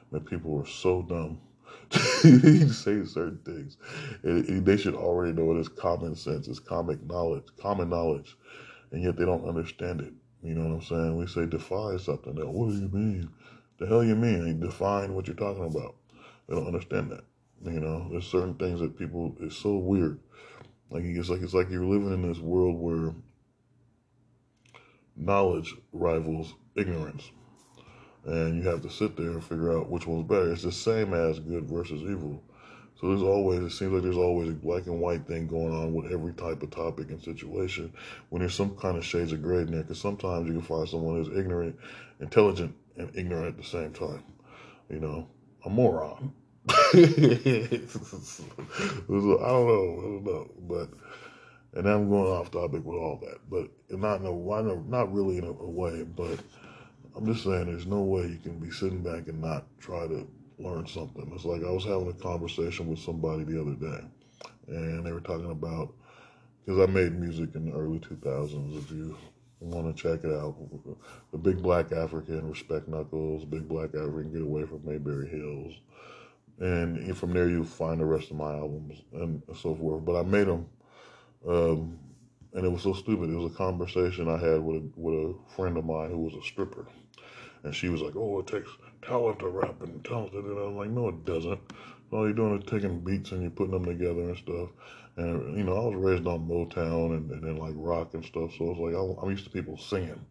[0.09, 1.37] met people who are so dumb
[1.89, 3.75] to say certain things.
[4.23, 8.37] They should already know it is common sense, it's common knowledge, common knowledge,
[8.91, 10.13] and yet they don't understand it.
[10.43, 11.17] You know what I'm saying?
[11.17, 12.33] We say define something.
[12.33, 13.29] Now, what do you mean?
[13.79, 14.61] The hell you mean?
[14.61, 15.95] Define what you're talking about.
[16.47, 17.25] They don't understand that.
[17.65, 20.21] You know, there's certain things that people it's so weird.
[20.89, 23.13] Like it's like it's like you're living in this world where
[25.15, 27.31] knowledge rivals ignorance.
[28.25, 30.51] And you have to sit there and figure out which one's better.
[30.51, 32.41] It's the same as good versus evil.
[32.99, 35.93] So there's always, it seems like there's always a black and white thing going on
[35.93, 37.91] with every type of topic and situation
[38.29, 39.81] when there's some kind of shades of gray in there.
[39.81, 41.75] Because sometimes you can find someone who's ignorant,
[42.19, 44.23] intelligent, and ignorant at the same time.
[44.89, 45.27] You know,
[45.65, 46.33] a moron.
[46.69, 47.07] I don't
[49.09, 49.39] know.
[49.39, 50.51] I don't know.
[50.59, 50.89] But
[51.73, 55.45] and I'm going off topic with all that, but not in a, not really in
[55.45, 56.39] a, way, but
[57.15, 60.27] I'm just saying there's no way you can be sitting back and not try to
[60.59, 61.31] learn something.
[61.33, 64.03] It's like I was having a conversation with somebody the other day,
[64.67, 65.93] and they were talking about
[66.65, 68.77] because I made music in the early 2000s.
[68.77, 69.17] If you
[69.61, 70.55] want to check it out,
[71.31, 75.73] the Big Black African, Respect Knuckles, Big Black African, Get Away from Mayberry Hills,
[76.59, 80.03] and from there you'll find the rest of my albums and so forth.
[80.03, 80.67] But I made them
[81.47, 81.99] um,
[82.53, 83.29] and it was so stupid.
[83.29, 86.35] It was a conversation I had with a, with a friend of mine who was
[86.35, 86.85] a stripper.
[87.63, 88.69] And she was like, oh, it takes
[89.01, 90.33] talent to rap and talent.
[90.33, 91.59] And I'm like, no, it doesn't.
[92.11, 94.69] All you're doing is taking beats and you're putting them together and stuff.
[95.15, 98.51] And, you know, I was raised on Motown and, and then like rock and stuff.
[98.57, 100.25] So it's like, I, I'm used to people singing.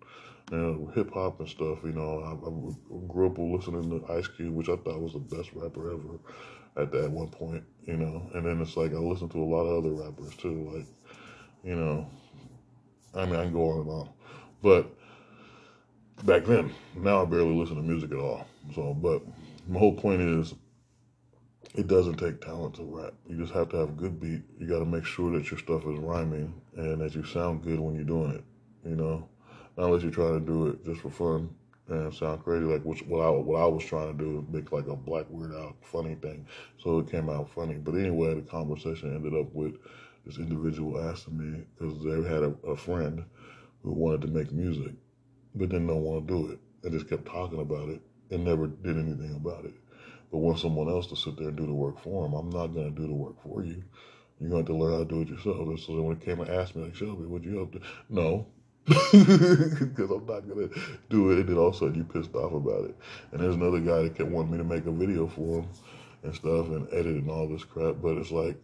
[0.51, 4.53] Know, hip hop and stuff, you know, I, I grew up listening to Ice Cube,
[4.53, 6.19] which I thought was the best rapper ever
[6.77, 8.29] at that one point, you know.
[8.35, 10.87] And then it's like I listened to a lot of other rappers too, like
[11.65, 12.07] you know,
[13.15, 14.09] I mean, I can go on and on.
[14.63, 14.91] But
[16.25, 18.47] back then, now I barely listen to music at all.
[18.75, 19.23] So, but
[19.69, 20.55] my whole point is,
[21.75, 23.15] it doesn't take talent to rap.
[23.29, 24.43] You just have to have a good beat.
[24.59, 27.79] You got to make sure that your stuff is rhyming and that you sound good
[27.79, 28.45] when you're doing it.
[28.89, 29.29] You know,
[29.77, 31.55] not unless you're trying to do it just for fun
[31.89, 34.87] and sound crazy, like which, what I what I was trying to do, make like
[34.87, 36.47] a Black Weird out funny thing,
[36.79, 37.75] so it came out funny.
[37.75, 39.75] But anyway, the conversation ended up with
[40.25, 43.25] this individual asked me because they had a, a, friend
[43.83, 44.93] who wanted to make music,
[45.55, 48.97] but didn't want to do it, and just kept talking about it and never did
[48.97, 49.75] anything about it.
[50.31, 52.35] But want someone else to sit there and do the work for them.
[52.35, 53.83] I'm not going to do the work for you.
[54.39, 55.81] You're going to have to learn how to do it yourself.
[55.81, 57.81] So when it came and asked me, like, Shelby, what you up to?
[58.09, 58.47] No,
[58.87, 60.69] because I'm not gonna
[61.11, 61.39] do it.
[61.39, 62.97] And then all of a sudden you pissed off about it.
[63.31, 65.69] And there's another guy that kept wanting me to make a video for him
[66.23, 67.97] and stuff and edit and all this crap.
[68.03, 68.57] But it's like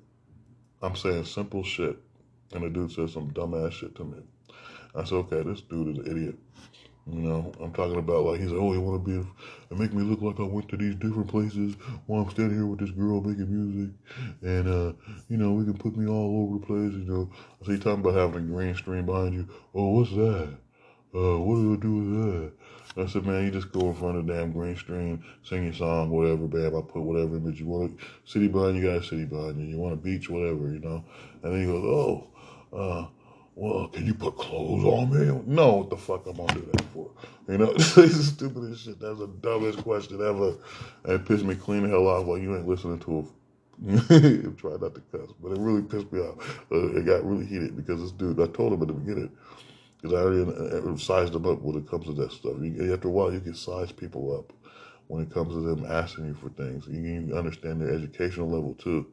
[0.83, 1.97] I'm saying simple shit,
[2.53, 4.19] and the dude says some dumbass shit to me.
[4.95, 6.37] I said, okay, this dude is an idiot.
[7.09, 9.29] You know, I'm talking about like he's like, oh, you want to be,
[9.71, 12.67] and make me look like I went to these different places while I'm standing here
[12.67, 13.95] with this girl making music,
[14.43, 14.93] and uh,
[15.29, 16.93] you know, we can put me all over the place.
[16.93, 17.31] You know,
[17.65, 19.49] so you talking about having a green screen behind you.
[19.73, 20.59] Oh, what's that?
[21.17, 22.53] Uh, what do I do with that?
[23.03, 25.73] I said, man, you just go in front of the damn green screen, sing your
[25.73, 27.99] song, whatever, bam, I put whatever image you want.
[28.27, 29.67] City behind you, got a city behind you.
[29.67, 31.03] You want a beach, whatever, you know.
[31.43, 32.29] And then he goes, oh,
[32.77, 33.07] uh,
[33.55, 35.43] well, can you put clothes on me?
[35.47, 37.11] No, what the fuck I'm gonna do that for?
[37.49, 39.01] You know, it's the stupidest shit.
[39.01, 40.57] That's the dumbest question ever.
[41.05, 42.27] And it pissed me clean the hell off.
[42.27, 44.59] Like you ain't listening to it.
[44.59, 46.61] Try not to cuss, but it really pissed me off.
[46.71, 48.41] Uh, it got really heated because this dude.
[48.41, 49.31] I told him at the beginning
[50.07, 52.55] because I already uh, sized them up when it comes to that stuff.
[52.61, 54.53] You, after a while, you can size people up
[55.09, 56.87] when it comes to them asking you for things.
[56.87, 59.07] You can understand their educational level too.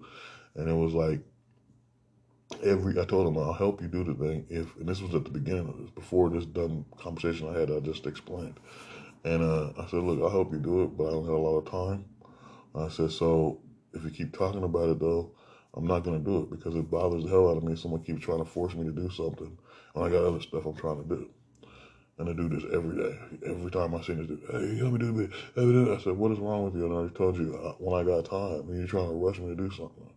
[0.55, 1.21] And it was like
[2.63, 5.23] every I told him I'll help you do the thing if and this was at
[5.23, 8.59] the beginning of this before this dumb conversation I had I just explained.
[9.23, 11.37] And uh, I said, look, I'll help you do it, but I don't have a
[11.37, 12.05] lot of time.
[12.75, 13.61] I said, so
[13.93, 15.31] if you keep talking about it though,
[15.75, 17.75] I'm not gonna do it because it bothers the hell out of me.
[17.75, 19.57] Someone keeps trying to force me to do something,
[19.95, 21.29] and I got other stuff I'm trying to do.
[22.17, 23.17] And I do this every day.
[23.47, 25.31] Every time I see this dude, hey, help me do this.
[25.57, 26.85] I said, what is wrong with you?
[26.85, 29.49] And I told you uh, when I got time, and you're trying to rush me
[29.49, 30.09] to do something.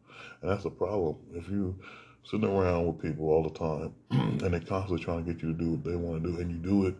[0.43, 1.17] And that's the problem.
[1.33, 1.79] If you
[2.23, 5.59] sitting around with people all the time, and they constantly trying to get you to
[5.59, 6.95] do what they want to do, and you do it,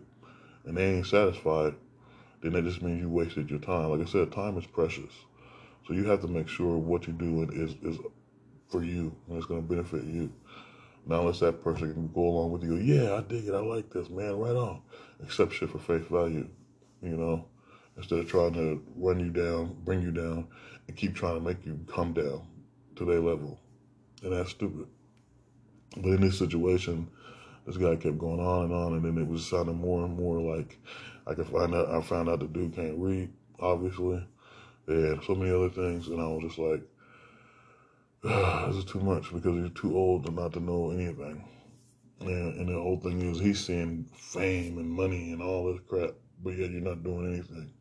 [0.65, 1.75] and they ain't satisfied,
[2.41, 3.89] then that just means you wasted your time.
[3.89, 5.13] Like I said, time is precious.
[5.87, 7.99] So you have to make sure what you're doing is, is
[8.69, 10.31] for you and it's going to benefit you.
[11.07, 13.89] Now, unless that person can go along with you, yeah, I dig it, I like
[13.89, 14.81] this, man, right on.
[15.23, 16.49] Accept shit for face value,
[17.01, 17.45] you know,
[17.95, 20.47] instead of trying to run you down, bring you down,
[20.87, 22.45] and keep trying to make you come down
[22.97, 23.57] to their level.
[24.21, 24.87] And that's stupid.
[25.95, 27.07] But in this situation,
[27.65, 30.41] this guy kept going on and on, and then it was sounding more and more
[30.41, 30.77] like
[31.25, 31.89] I could find out.
[31.89, 33.29] I found out the dude can't read,
[33.61, 34.27] obviously,
[34.87, 36.81] and so many other things, and I was just like,
[38.23, 41.43] this is too much because he's too old to not to know anything.
[42.19, 46.11] And, and the whole thing is he's seeing fame and money and all this crap,
[46.43, 47.71] but yet you're not doing anything.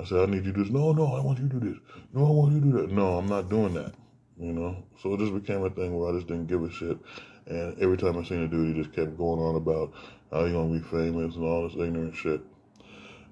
[0.00, 0.72] I said, I need you to do this.
[0.72, 1.78] No, no, I want you to do this.
[2.12, 2.92] No, I want you to do that.
[2.92, 3.94] No, I'm not doing that.
[4.38, 4.84] You know?
[5.02, 6.98] So it just became a thing where I just didn't give a shit.
[7.46, 9.92] And every time I seen a dude, he just kept going on about
[10.30, 12.40] how he gonna be famous and all this ignorant shit.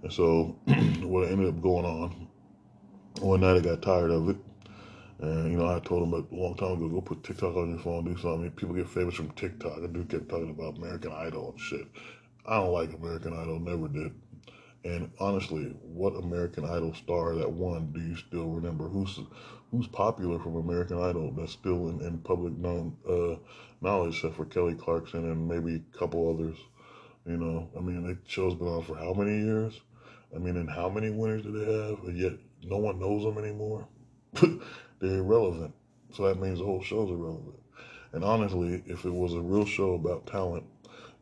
[0.03, 0.57] And so
[1.03, 2.29] what ended up going on,
[3.21, 4.37] one night I got tired of it.
[5.21, 7.79] And you know, I told him a long time ago, go put TikTok on your
[7.79, 8.51] phone, do something.
[8.53, 9.79] People get famous from TikTok.
[9.83, 11.87] I do kept talking about American Idol and shit.
[12.47, 14.13] I don't like American Idol, never did.
[14.85, 18.87] And honestly, what American Idol star that won do you still remember?
[18.87, 19.19] Who's
[19.71, 23.37] who's popular from American Idol that's still in, in public known uh,
[23.81, 26.57] knowledge, except for Kelly Clarkson and maybe a couple others.
[27.27, 29.81] You know, I mean, the show's been on for how many years?
[30.35, 32.05] I mean, and how many winners do they have?
[32.05, 33.89] And yet no one knows them anymore.
[35.05, 35.75] they're irrelevant.
[36.13, 37.59] So that means the whole show's irrelevant.
[38.13, 40.65] And honestly, if it was a real show about talent,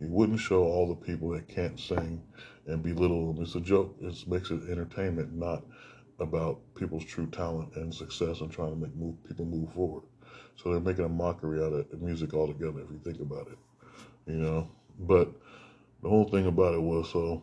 [0.00, 2.22] you wouldn't show all the people that can't sing
[2.66, 3.42] and belittle them.
[3.42, 3.96] It's a joke.
[4.00, 5.64] It makes it entertainment, not
[6.20, 10.04] about people's true talent and success and trying to make move, people move forward.
[10.56, 13.58] So they're making a mockery out of music altogether, if you think about it.
[14.26, 14.68] You know,
[15.00, 15.32] but
[16.02, 17.42] the whole thing about it was so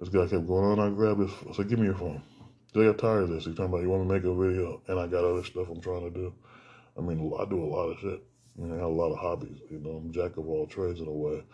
[0.00, 0.80] this guy kept going on.
[0.80, 1.56] I grabbed his.
[1.56, 2.20] Said, "Give me your phone."
[2.74, 3.44] They got tired of this.
[3.44, 5.80] He's talking about you want to make a video, and I got other stuff I'm
[5.80, 6.34] trying to do.
[6.98, 8.22] I mean, I do a lot of shit.
[8.60, 9.58] I, have a lot of hobbies.
[9.70, 11.44] You know, I'm jack of all trades in a way.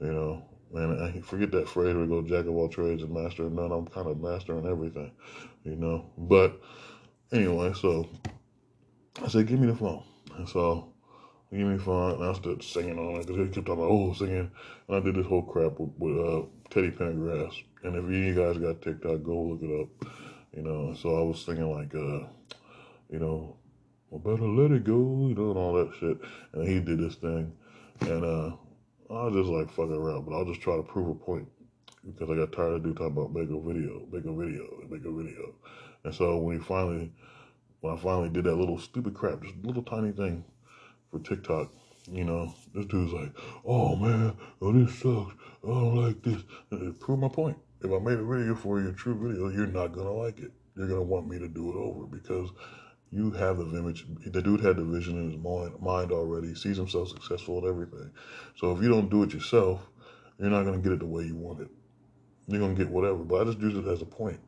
[0.00, 0.42] You know,
[0.74, 3.70] and I forget that phrase we go jack of all trades and master of none.
[3.70, 5.12] I'm kind of mastering everything.
[5.64, 6.58] You know, but
[7.32, 8.08] anyway, so
[9.22, 10.02] I said, give me the phone.
[10.36, 10.88] And so
[11.50, 13.90] give me the phone, and I started singing on it because he kept talking about
[13.90, 14.50] oh singing,
[14.88, 17.62] and I did this whole crap with, with uh, Teddy Pendergrass.
[17.82, 20.31] And if you guys got TikTok, go look it up.
[20.54, 22.28] You know, so I was thinking like, uh,
[23.08, 23.56] you know,
[24.14, 26.18] I better let it go, you know, and all that shit.
[26.52, 27.52] And he did this thing,
[28.00, 28.54] and uh,
[29.10, 31.48] I was just like fucking around, but I'll just try to prove a point
[32.04, 35.04] because I got tired of doing talking about make a video, make a video, make
[35.06, 35.54] a video.
[36.04, 37.12] And so when he finally,
[37.80, 40.44] when I finally did that little stupid crap, just little tiny thing
[41.10, 41.72] for TikTok,
[42.10, 43.32] you know, this dude's like,
[43.64, 45.32] oh man, oh this sucks,
[45.64, 46.42] I don't like this.
[46.70, 49.48] And it proved my point if I made a video for you, a true video,
[49.48, 50.52] you're not gonna like it.
[50.76, 52.50] You're gonna want me to do it over because
[53.10, 54.06] you have the image.
[54.24, 56.54] The dude had the vision in his mind, mind already.
[56.54, 58.10] sees himself successful at everything.
[58.56, 59.86] So if you don't do it yourself,
[60.38, 61.68] you're not gonna get it the way you want it.
[62.48, 63.18] You're gonna get whatever.
[63.18, 64.40] But I just use it as a point.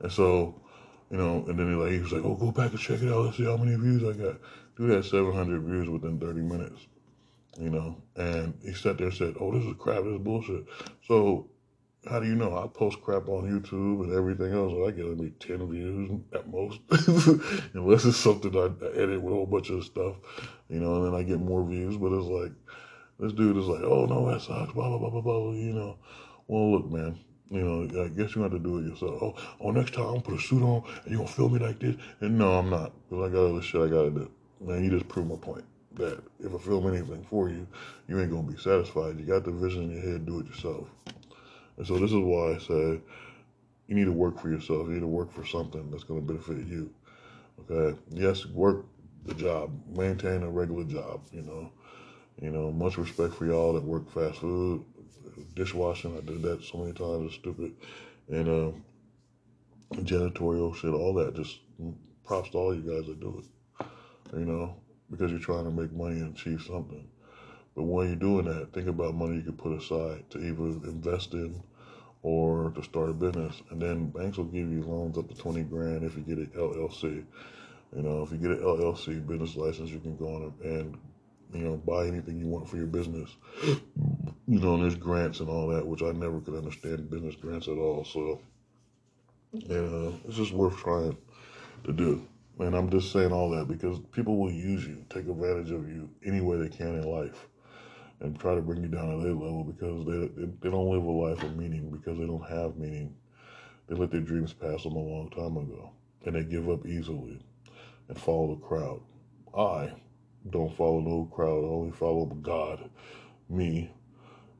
[0.00, 0.60] And so,
[1.10, 3.08] you know, and then he like he was like, "Oh, go back and check it
[3.12, 3.24] out.
[3.24, 4.36] Let's see how many views I got."
[4.76, 6.86] Dude had 700 views within 30 minutes.
[7.58, 10.04] You know, and he sat there and said, "Oh, this is crap.
[10.04, 10.66] This is bullshit."
[11.06, 11.48] So
[12.08, 12.56] how do you know?
[12.56, 14.72] I post crap on YouTube and everything else.
[14.72, 16.80] And I get maybe 10 views at most.
[17.74, 20.16] Unless it's something I edit with a whole bunch of stuff,
[20.68, 21.96] you know, and then I get more views.
[21.96, 22.52] But it's like,
[23.18, 25.96] this dude is like, oh, no, that sucks, blah, blah, blah, blah, blah, you know.
[26.48, 27.18] Well, look, man,
[27.50, 29.18] you know, I guess you have to do it yourself.
[29.22, 31.58] Oh, oh, next time I'm gonna put a suit on and you gonna film me
[31.58, 31.96] like this.
[32.20, 32.92] And no, I'm not.
[33.08, 34.30] Because I got other shit I gotta do.
[34.60, 35.64] Man, you just proved my point.
[35.94, 37.66] That if I film anything for you,
[38.08, 39.18] you ain't gonna be satisfied.
[39.18, 40.88] You got the vision in your head, do it yourself.
[41.76, 43.00] And so this is why I say
[43.86, 44.88] you need to work for yourself.
[44.88, 46.92] You need to work for something that's going to benefit you.
[47.70, 47.98] Okay.
[48.10, 48.86] Yes, work
[49.24, 51.22] the job, maintain a regular job.
[51.32, 51.70] You know,
[52.40, 52.70] you know.
[52.72, 54.84] Much respect for y'all that work fast food,
[55.54, 56.16] dishwashing.
[56.16, 57.26] I did that so many times.
[57.26, 57.74] It's stupid.
[58.28, 61.34] And uh, janitorial shit, all that.
[61.34, 61.60] Just
[62.24, 63.86] props to all you guys that do it.
[64.36, 64.76] You know,
[65.10, 67.08] because you're trying to make money and achieve something.
[67.76, 71.34] But when you're doing that, think about money you could put aside to either invest
[71.34, 71.62] in
[72.22, 73.62] or to start a business.
[73.70, 76.50] And then banks will give you loans up to 20 grand if you get an
[76.56, 77.24] LLC.
[77.94, 80.98] You know, if you get an LLC business license, you can go on and,
[81.52, 83.36] you know, buy anything you want for your business.
[83.62, 87.76] You know, there's grants and all that, which I never could understand business grants at
[87.76, 88.04] all.
[88.04, 88.40] So,
[89.52, 91.16] yeah, it's just worth trying
[91.84, 92.26] to do.
[92.58, 96.08] And I'm just saying all that because people will use you, take advantage of you
[96.24, 97.46] any way they can in life,
[98.20, 101.04] and try to bring you down to their level because they, they, they don't live
[101.04, 103.14] a life of meaning because they don't have meaning.
[103.88, 105.92] They let their dreams pass them a long time ago,
[106.24, 107.40] and they give up easily
[108.08, 109.00] and follow the crowd.
[109.56, 109.92] I
[110.50, 111.64] don't follow no crowd.
[111.64, 112.90] I only follow God,
[113.48, 113.92] me,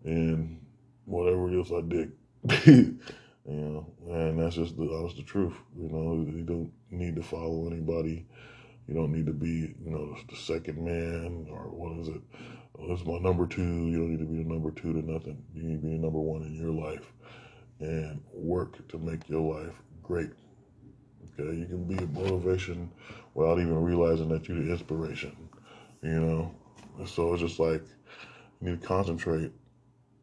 [0.05, 0.61] and
[1.05, 2.99] whatever else I dig.
[3.49, 5.55] You know, and that's just the that's the truth.
[5.79, 8.27] You know, you don't need to follow anybody.
[8.89, 12.21] You don't need to be, you know, the second man or what is it?
[12.79, 13.63] Oh, this is my number two.
[13.63, 15.43] You don't need to be the number two to nothing.
[15.55, 17.13] You need to be the number one in your life
[17.81, 20.31] and work to make your life great.
[21.39, 22.91] Okay, you can be a motivation
[23.35, 25.37] without even realizing that you're the inspiration.
[26.03, 26.55] You know,
[27.05, 27.83] so it's just like
[28.61, 29.51] you need to concentrate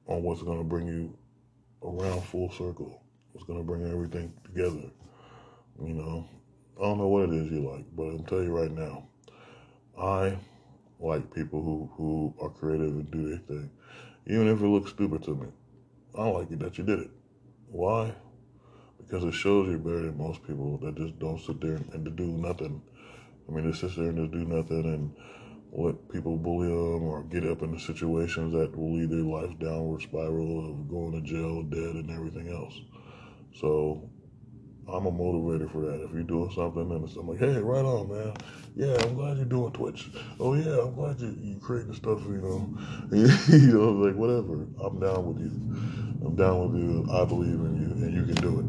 [0.07, 1.15] on what's going to bring you
[1.83, 3.03] around full circle
[3.33, 4.89] what's going to bring everything together.
[5.81, 6.27] You know,
[6.77, 9.07] I don't know what it is you like, but I'll tell you right now,
[9.99, 10.37] I
[10.99, 13.69] like people who, who are creative and do their thing.
[14.25, 15.47] Even if it looks stupid to me,
[16.17, 17.11] I like it that you did it.
[17.69, 18.13] Why?
[18.97, 22.15] Because it shows you're better than most people that just don't sit there and, and
[22.15, 22.81] do nothing.
[23.47, 25.15] I mean, they sit there and just do nothing and
[25.73, 30.01] let people bully them or get up into situations that will lead their life downward
[30.01, 32.79] spiral of going to jail, dead, and everything else.
[33.59, 34.09] So
[34.87, 36.03] I'm a motivator for that.
[36.03, 38.33] If you're doing something and I'm like, hey, right on, man.
[38.75, 40.09] Yeah, I'm glad you're doing Twitch.
[40.39, 42.21] Oh yeah, I'm glad you you creating stuff.
[42.25, 42.69] You know,
[43.49, 44.67] you know, like whatever.
[44.83, 45.51] I'm down with you.
[46.25, 47.07] I'm down with you.
[47.11, 48.65] I believe in you, and you can do it.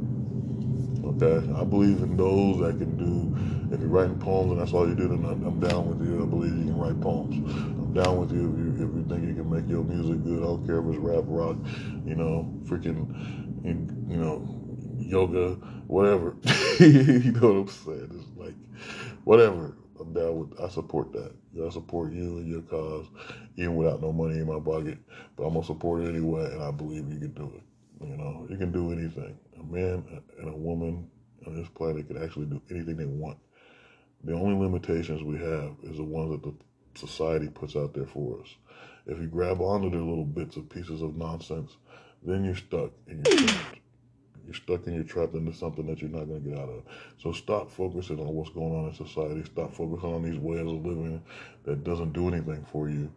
[1.05, 3.75] Okay, I believe in those that can do.
[3.75, 6.23] If you're writing poems and that's all you do, then I'm, I'm down with you.
[6.23, 7.35] I believe you can write poems.
[7.37, 10.43] I'm down with you if you if you think you can make your music good.
[10.43, 11.57] I don't care if it's rap, rock,
[12.07, 13.09] you know, freaking,
[13.65, 14.65] you know,
[14.99, 16.37] yoga, whatever.
[16.81, 18.11] you know what I'm saying?
[18.15, 18.55] It's like,
[19.25, 19.77] whatever.
[20.01, 20.61] I'm down with.
[20.61, 21.33] I support that.
[21.65, 23.07] I support you and your cause,
[23.57, 24.99] even without no money in my pocket.
[25.37, 28.07] But I'm gonna support it anyway, and I believe you can do it.
[28.07, 29.39] You know, you can do anything.
[29.59, 30.05] A man
[30.39, 31.09] and a woman
[31.47, 33.39] on this planet can actually do anything they want.
[34.25, 36.55] The only limitations we have is the ones that the
[36.99, 38.49] society puts out there for us.
[39.07, 41.77] If you grab onto their little bits of pieces of nonsense,
[42.23, 43.79] then you're stuck and you're trapped.
[44.47, 46.83] You're stuck and you're trapped into something that you're not going to get out of.
[47.19, 49.43] So stop focusing on what's going on in society.
[49.45, 51.23] Stop focusing on these ways of living
[51.65, 53.13] that doesn't do anything for you.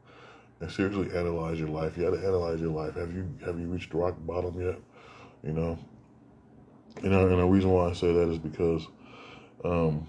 [0.59, 1.97] And seriously analyze your life.
[1.97, 2.95] You got to analyze your life.
[2.95, 4.79] Have you have you reached rock bottom yet?
[5.43, 5.77] You know.
[7.03, 8.87] You know, and the reason why I say that is because
[9.63, 10.07] um,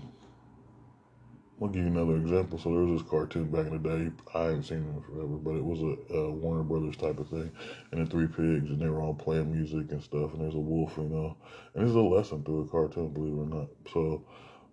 [1.61, 2.59] I'll give you another example.
[2.59, 4.11] So there was this cartoon back in the day.
[4.33, 7.51] I haven't seen it forever, but it was a, a, Warner Brothers type of thing,
[7.91, 10.33] and the three pigs, and they were all playing music and stuff.
[10.35, 11.37] And there's a wolf, you know,
[11.75, 13.69] and there's a lesson through a cartoon, believe it or not.
[13.93, 14.25] So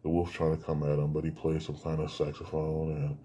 [0.04, 3.18] the wolf's trying to come at him, but he plays some kind of saxophone, and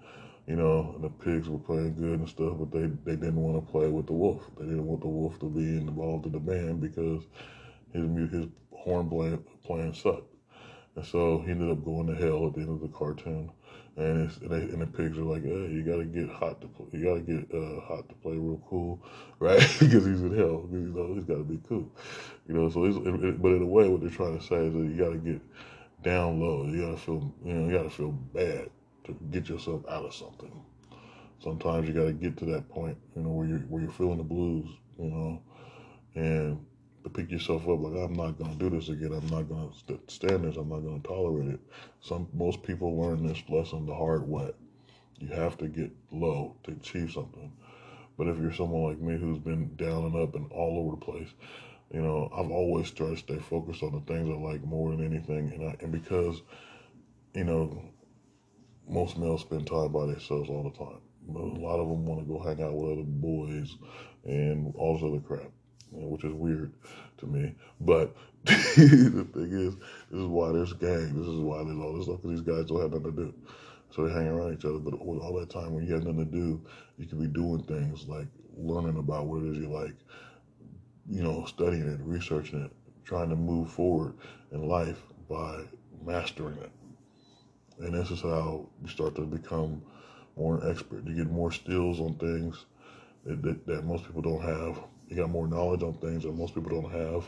[0.47, 3.63] you know, and the pigs were playing good and stuff, but they they didn't want
[3.63, 4.43] to play with the wolf.
[4.59, 7.25] They didn't want the wolf to be involved in the band because
[7.93, 10.35] his his horn playing, playing sucked.
[10.97, 13.51] And so he ended up going to hell at the end of the cartoon.
[13.97, 16.69] And it's and, they, and the pigs are like, hey, you gotta get hot to
[16.69, 16.87] play.
[16.93, 19.03] You gotta get uh, hot to play real cool,
[19.39, 19.59] right?
[19.59, 20.67] because he's in hell.
[20.71, 21.91] You know, he's got to be cool.
[22.49, 24.81] You know, so it, but in a way, what they're trying to say is that
[24.81, 25.41] you gotta get
[26.03, 26.67] down low.
[26.67, 28.71] You gotta feel, you know, you gotta feel bad
[29.05, 30.53] to get yourself out of something.
[31.43, 34.25] Sometimes you gotta get to that point, you know, where you're where you're feeling the
[34.25, 34.69] blues,
[34.99, 35.43] you know,
[36.15, 36.65] and
[37.03, 39.13] to pick yourself up like I'm not gonna do this again.
[39.13, 40.57] I'm not gonna st- stand this.
[40.57, 41.61] I'm not gonna tolerate it.
[42.01, 44.51] Some most people learn this lesson the hard way.
[45.19, 47.53] You have to get low to achieve something.
[48.19, 51.05] But if you're someone like me who's been down and up and all over the
[51.05, 51.29] place,
[51.93, 55.05] you know, I've always tried to stay focused on the things I like more than
[55.05, 55.53] anything.
[55.53, 56.43] And I, and because,
[57.35, 57.83] you know,
[58.89, 61.01] most males spend time by themselves all the time.
[61.35, 63.77] A lot of them want to go hang out with other boys
[64.25, 65.51] and all this other crap
[65.91, 66.73] which is weird
[67.19, 67.55] to me.
[67.81, 68.15] But
[68.45, 69.77] the thing is,
[70.11, 71.15] this is why there's gang.
[71.15, 73.35] This is why there's all this stuff because these guys don't have nothing to do.
[73.91, 74.79] So they hang around each other.
[74.79, 76.61] But all that time when you have nothing to do,
[76.99, 79.95] you can be doing things like learning about what it is you like,
[81.09, 82.71] you know, studying it, researching it,
[83.05, 84.15] trying to move forward
[84.53, 85.63] in life by
[86.05, 86.71] mastering it.
[87.81, 89.83] And this is how you start to become
[90.37, 91.07] more an expert.
[91.07, 92.65] You get more skills on things
[93.25, 94.79] that, that, that most people don't have.
[95.11, 97.27] You got more knowledge on things that most people don't have.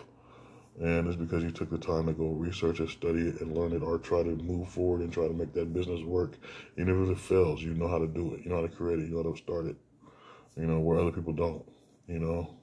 [0.80, 3.72] And it's because you took the time to go research it, study it, and learn
[3.72, 6.38] it, or try to move forward and try to make that business work.
[6.78, 8.44] Even if it fails, you know how to do it.
[8.44, 9.08] You know how to create it.
[9.08, 9.76] You know how to start it.
[10.56, 11.64] You know, where other people don't.
[12.06, 12.56] You know?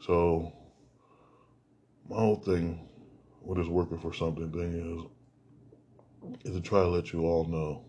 [0.00, 0.52] So,
[2.08, 2.86] my whole thing
[3.40, 5.08] with this working for something thing
[6.44, 7.84] is, is to try to let you all know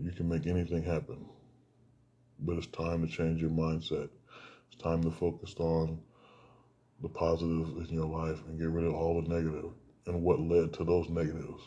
[0.00, 1.26] you can make anything happen.
[2.38, 4.08] But it's time to change your mindset.
[4.72, 6.00] It's time to focus on
[7.02, 9.70] the positives in your life and get rid of all the negative
[10.06, 11.62] and what led to those negatives.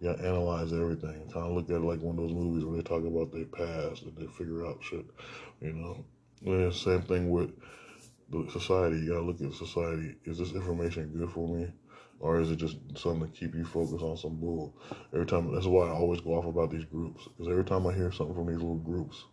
[0.00, 2.76] You gotta analyze everything kind of look at it like one of those movies where
[2.76, 5.04] they talk about their past and they figure out shit,
[5.60, 6.04] you know.
[6.44, 7.50] And same thing with
[8.30, 8.98] the society.
[8.98, 10.16] You gotta look at society.
[10.24, 11.70] Is this information good for me?
[12.18, 14.76] Or is it just something to keep you focused on some bull?
[15.12, 17.24] Every time, that's why I always go off about these groups.
[17.24, 19.24] Because every time I hear something from these little groups,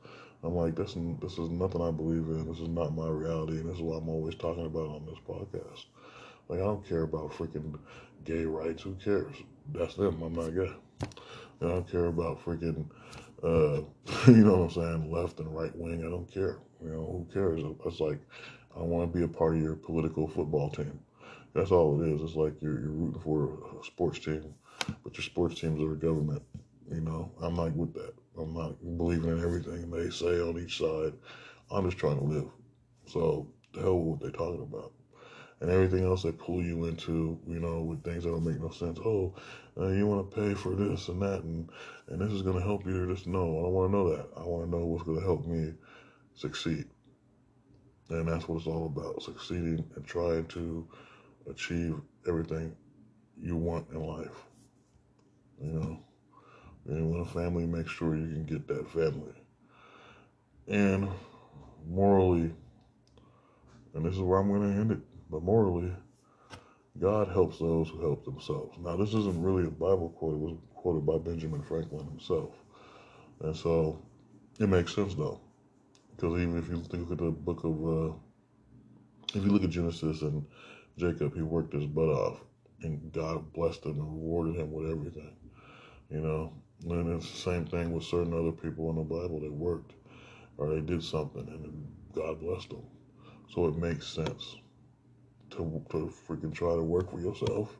[0.43, 2.47] I'm like, this, this is nothing I believe in.
[2.47, 3.57] This is not my reality.
[3.57, 5.85] And this is what I'm always talking about on this podcast.
[6.47, 7.77] Like, I don't care about freaking
[8.23, 8.83] gay rights.
[8.83, 9.35] Who cares?
[9.73, 10.21] That's them.
[10.21, 10.71] I'm not gay.
[11.61, 12.85] I don't care about freaking,
[13.43, 13.81] uh,
[14.31, 16.05] you know what I'm saying, left and right wing.
[16.05, 16.59] I don't care.
[16.81, 17.61] You know, who cares?
[17.85, 18.19] It's like,
[18.77, 20.99] I want to be a part of your political football team.
[21.53, 22.21] That's all it is.
[22.21, 24.53] It's like you're, you're rooting for a sports team,
[25.03, 26.43] but your sports teams are a government.
[26.89, 28.13] You know, I'm not with that.
[28.39, 31.13] I'm not believing in everything they say on each side.
[31.71, 32.49] I'm just trying to live.
[33.07, 34.93] So the hell with what they're talking about.
[35.61, 38.69] And everything else they pull you into, you know, with things that don't make no
[38.69, 38.97] sense.
[39.03, 39.35] Oh,
[39.77, 41.69] uh, you want to pay for this and that, and
[42.07, 43.05] and this is going to help you.
[43.07, 44.27] This, no, I don't want to know that.
[44.37, 45.73] I want to know what's going to help me
[46.33, 46.85] succeed.
[48.09, 50.87] And that's what it's all about: succeeding and trying to
[51.49, 52.73] achieve everything
[53.41, 54.48] you want in life.
[56.89, 59.33] And when a family, make sure you can get that family.
[60.67, 61.07] And
[61.87, 62.51] morally,
[63.93, 65.91] and this is where I'm going to end it, but morally,
[66.99, 68.77] God helps those who help themselves.
[68.79, 72.55] Now, this isn't really a Bible quote, it was quoted by Benjamin Franklin himself.
[73.41, 74.01] And so
[74.59, 75.39] it makes sense, though.
[76.15, 78.13] Because even if you look at the book of, uh,
[79.35, 80.45] if you look at Genesis and
[80.97, 82.39] Jacob, he worked his butt off,
[82.81, 85.35] and God blessed him and rewarded him with everything.
[86.09, 86.53] You know,
[86.87, 89.93] and it's the same thing with certain other people in the Bible that worked
[90.57, 92.83] or they did something and God blessed them.
[93.53, 94.57] So it makes sense
[95.51, 97.75] to, to freaking try to work for yourself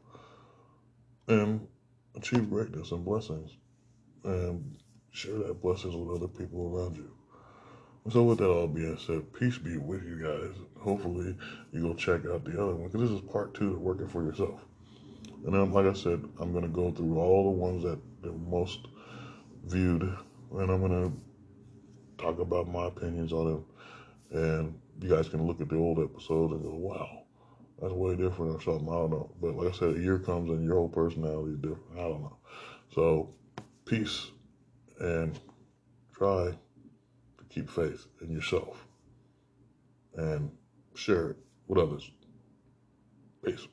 [1.27, 1.67] and
[2.15, 3.51] achieve greatness and blessings
[4.23, 4.77] and
[5.11, 7.11] share that blessings with other people around you.
[8.11, 10.55] So with that all being said, peace be with you guys.
[10.81, 11.35] Hopefully
[11.71, 14.23] you go check out the other one because this is part two of working for
[14.23, 14.65] yourself.
[15.45, 18.31] And then, like I said, I'm going to go through all the ones that the
[18.31, 18.87] most
[19.65, 21.11] viewed, and I'm gonna
[22.17, 23.65] talk about my opinions on them.
[24.31, 27.23] And you guys can look at the old episodes and go, "Wow,
[27.79, 28.89] that's way different" or something.
[28.89, 29.31] I don't know.
[29.41, 31.93] But like I said, a year comes and your whole personality is different.
[31.93, 32.37] I don't know.
[32.93, 33.33] So,
[33.85, 34.31] peace,
[34.99, 35.39] and
[36.11, 36.51] try
[37.37, 38.85] to keep faith in yourself
[40.15, 40.51] and
[40.95, 42.11] share it with others.
[43.43, 43.67] Peace.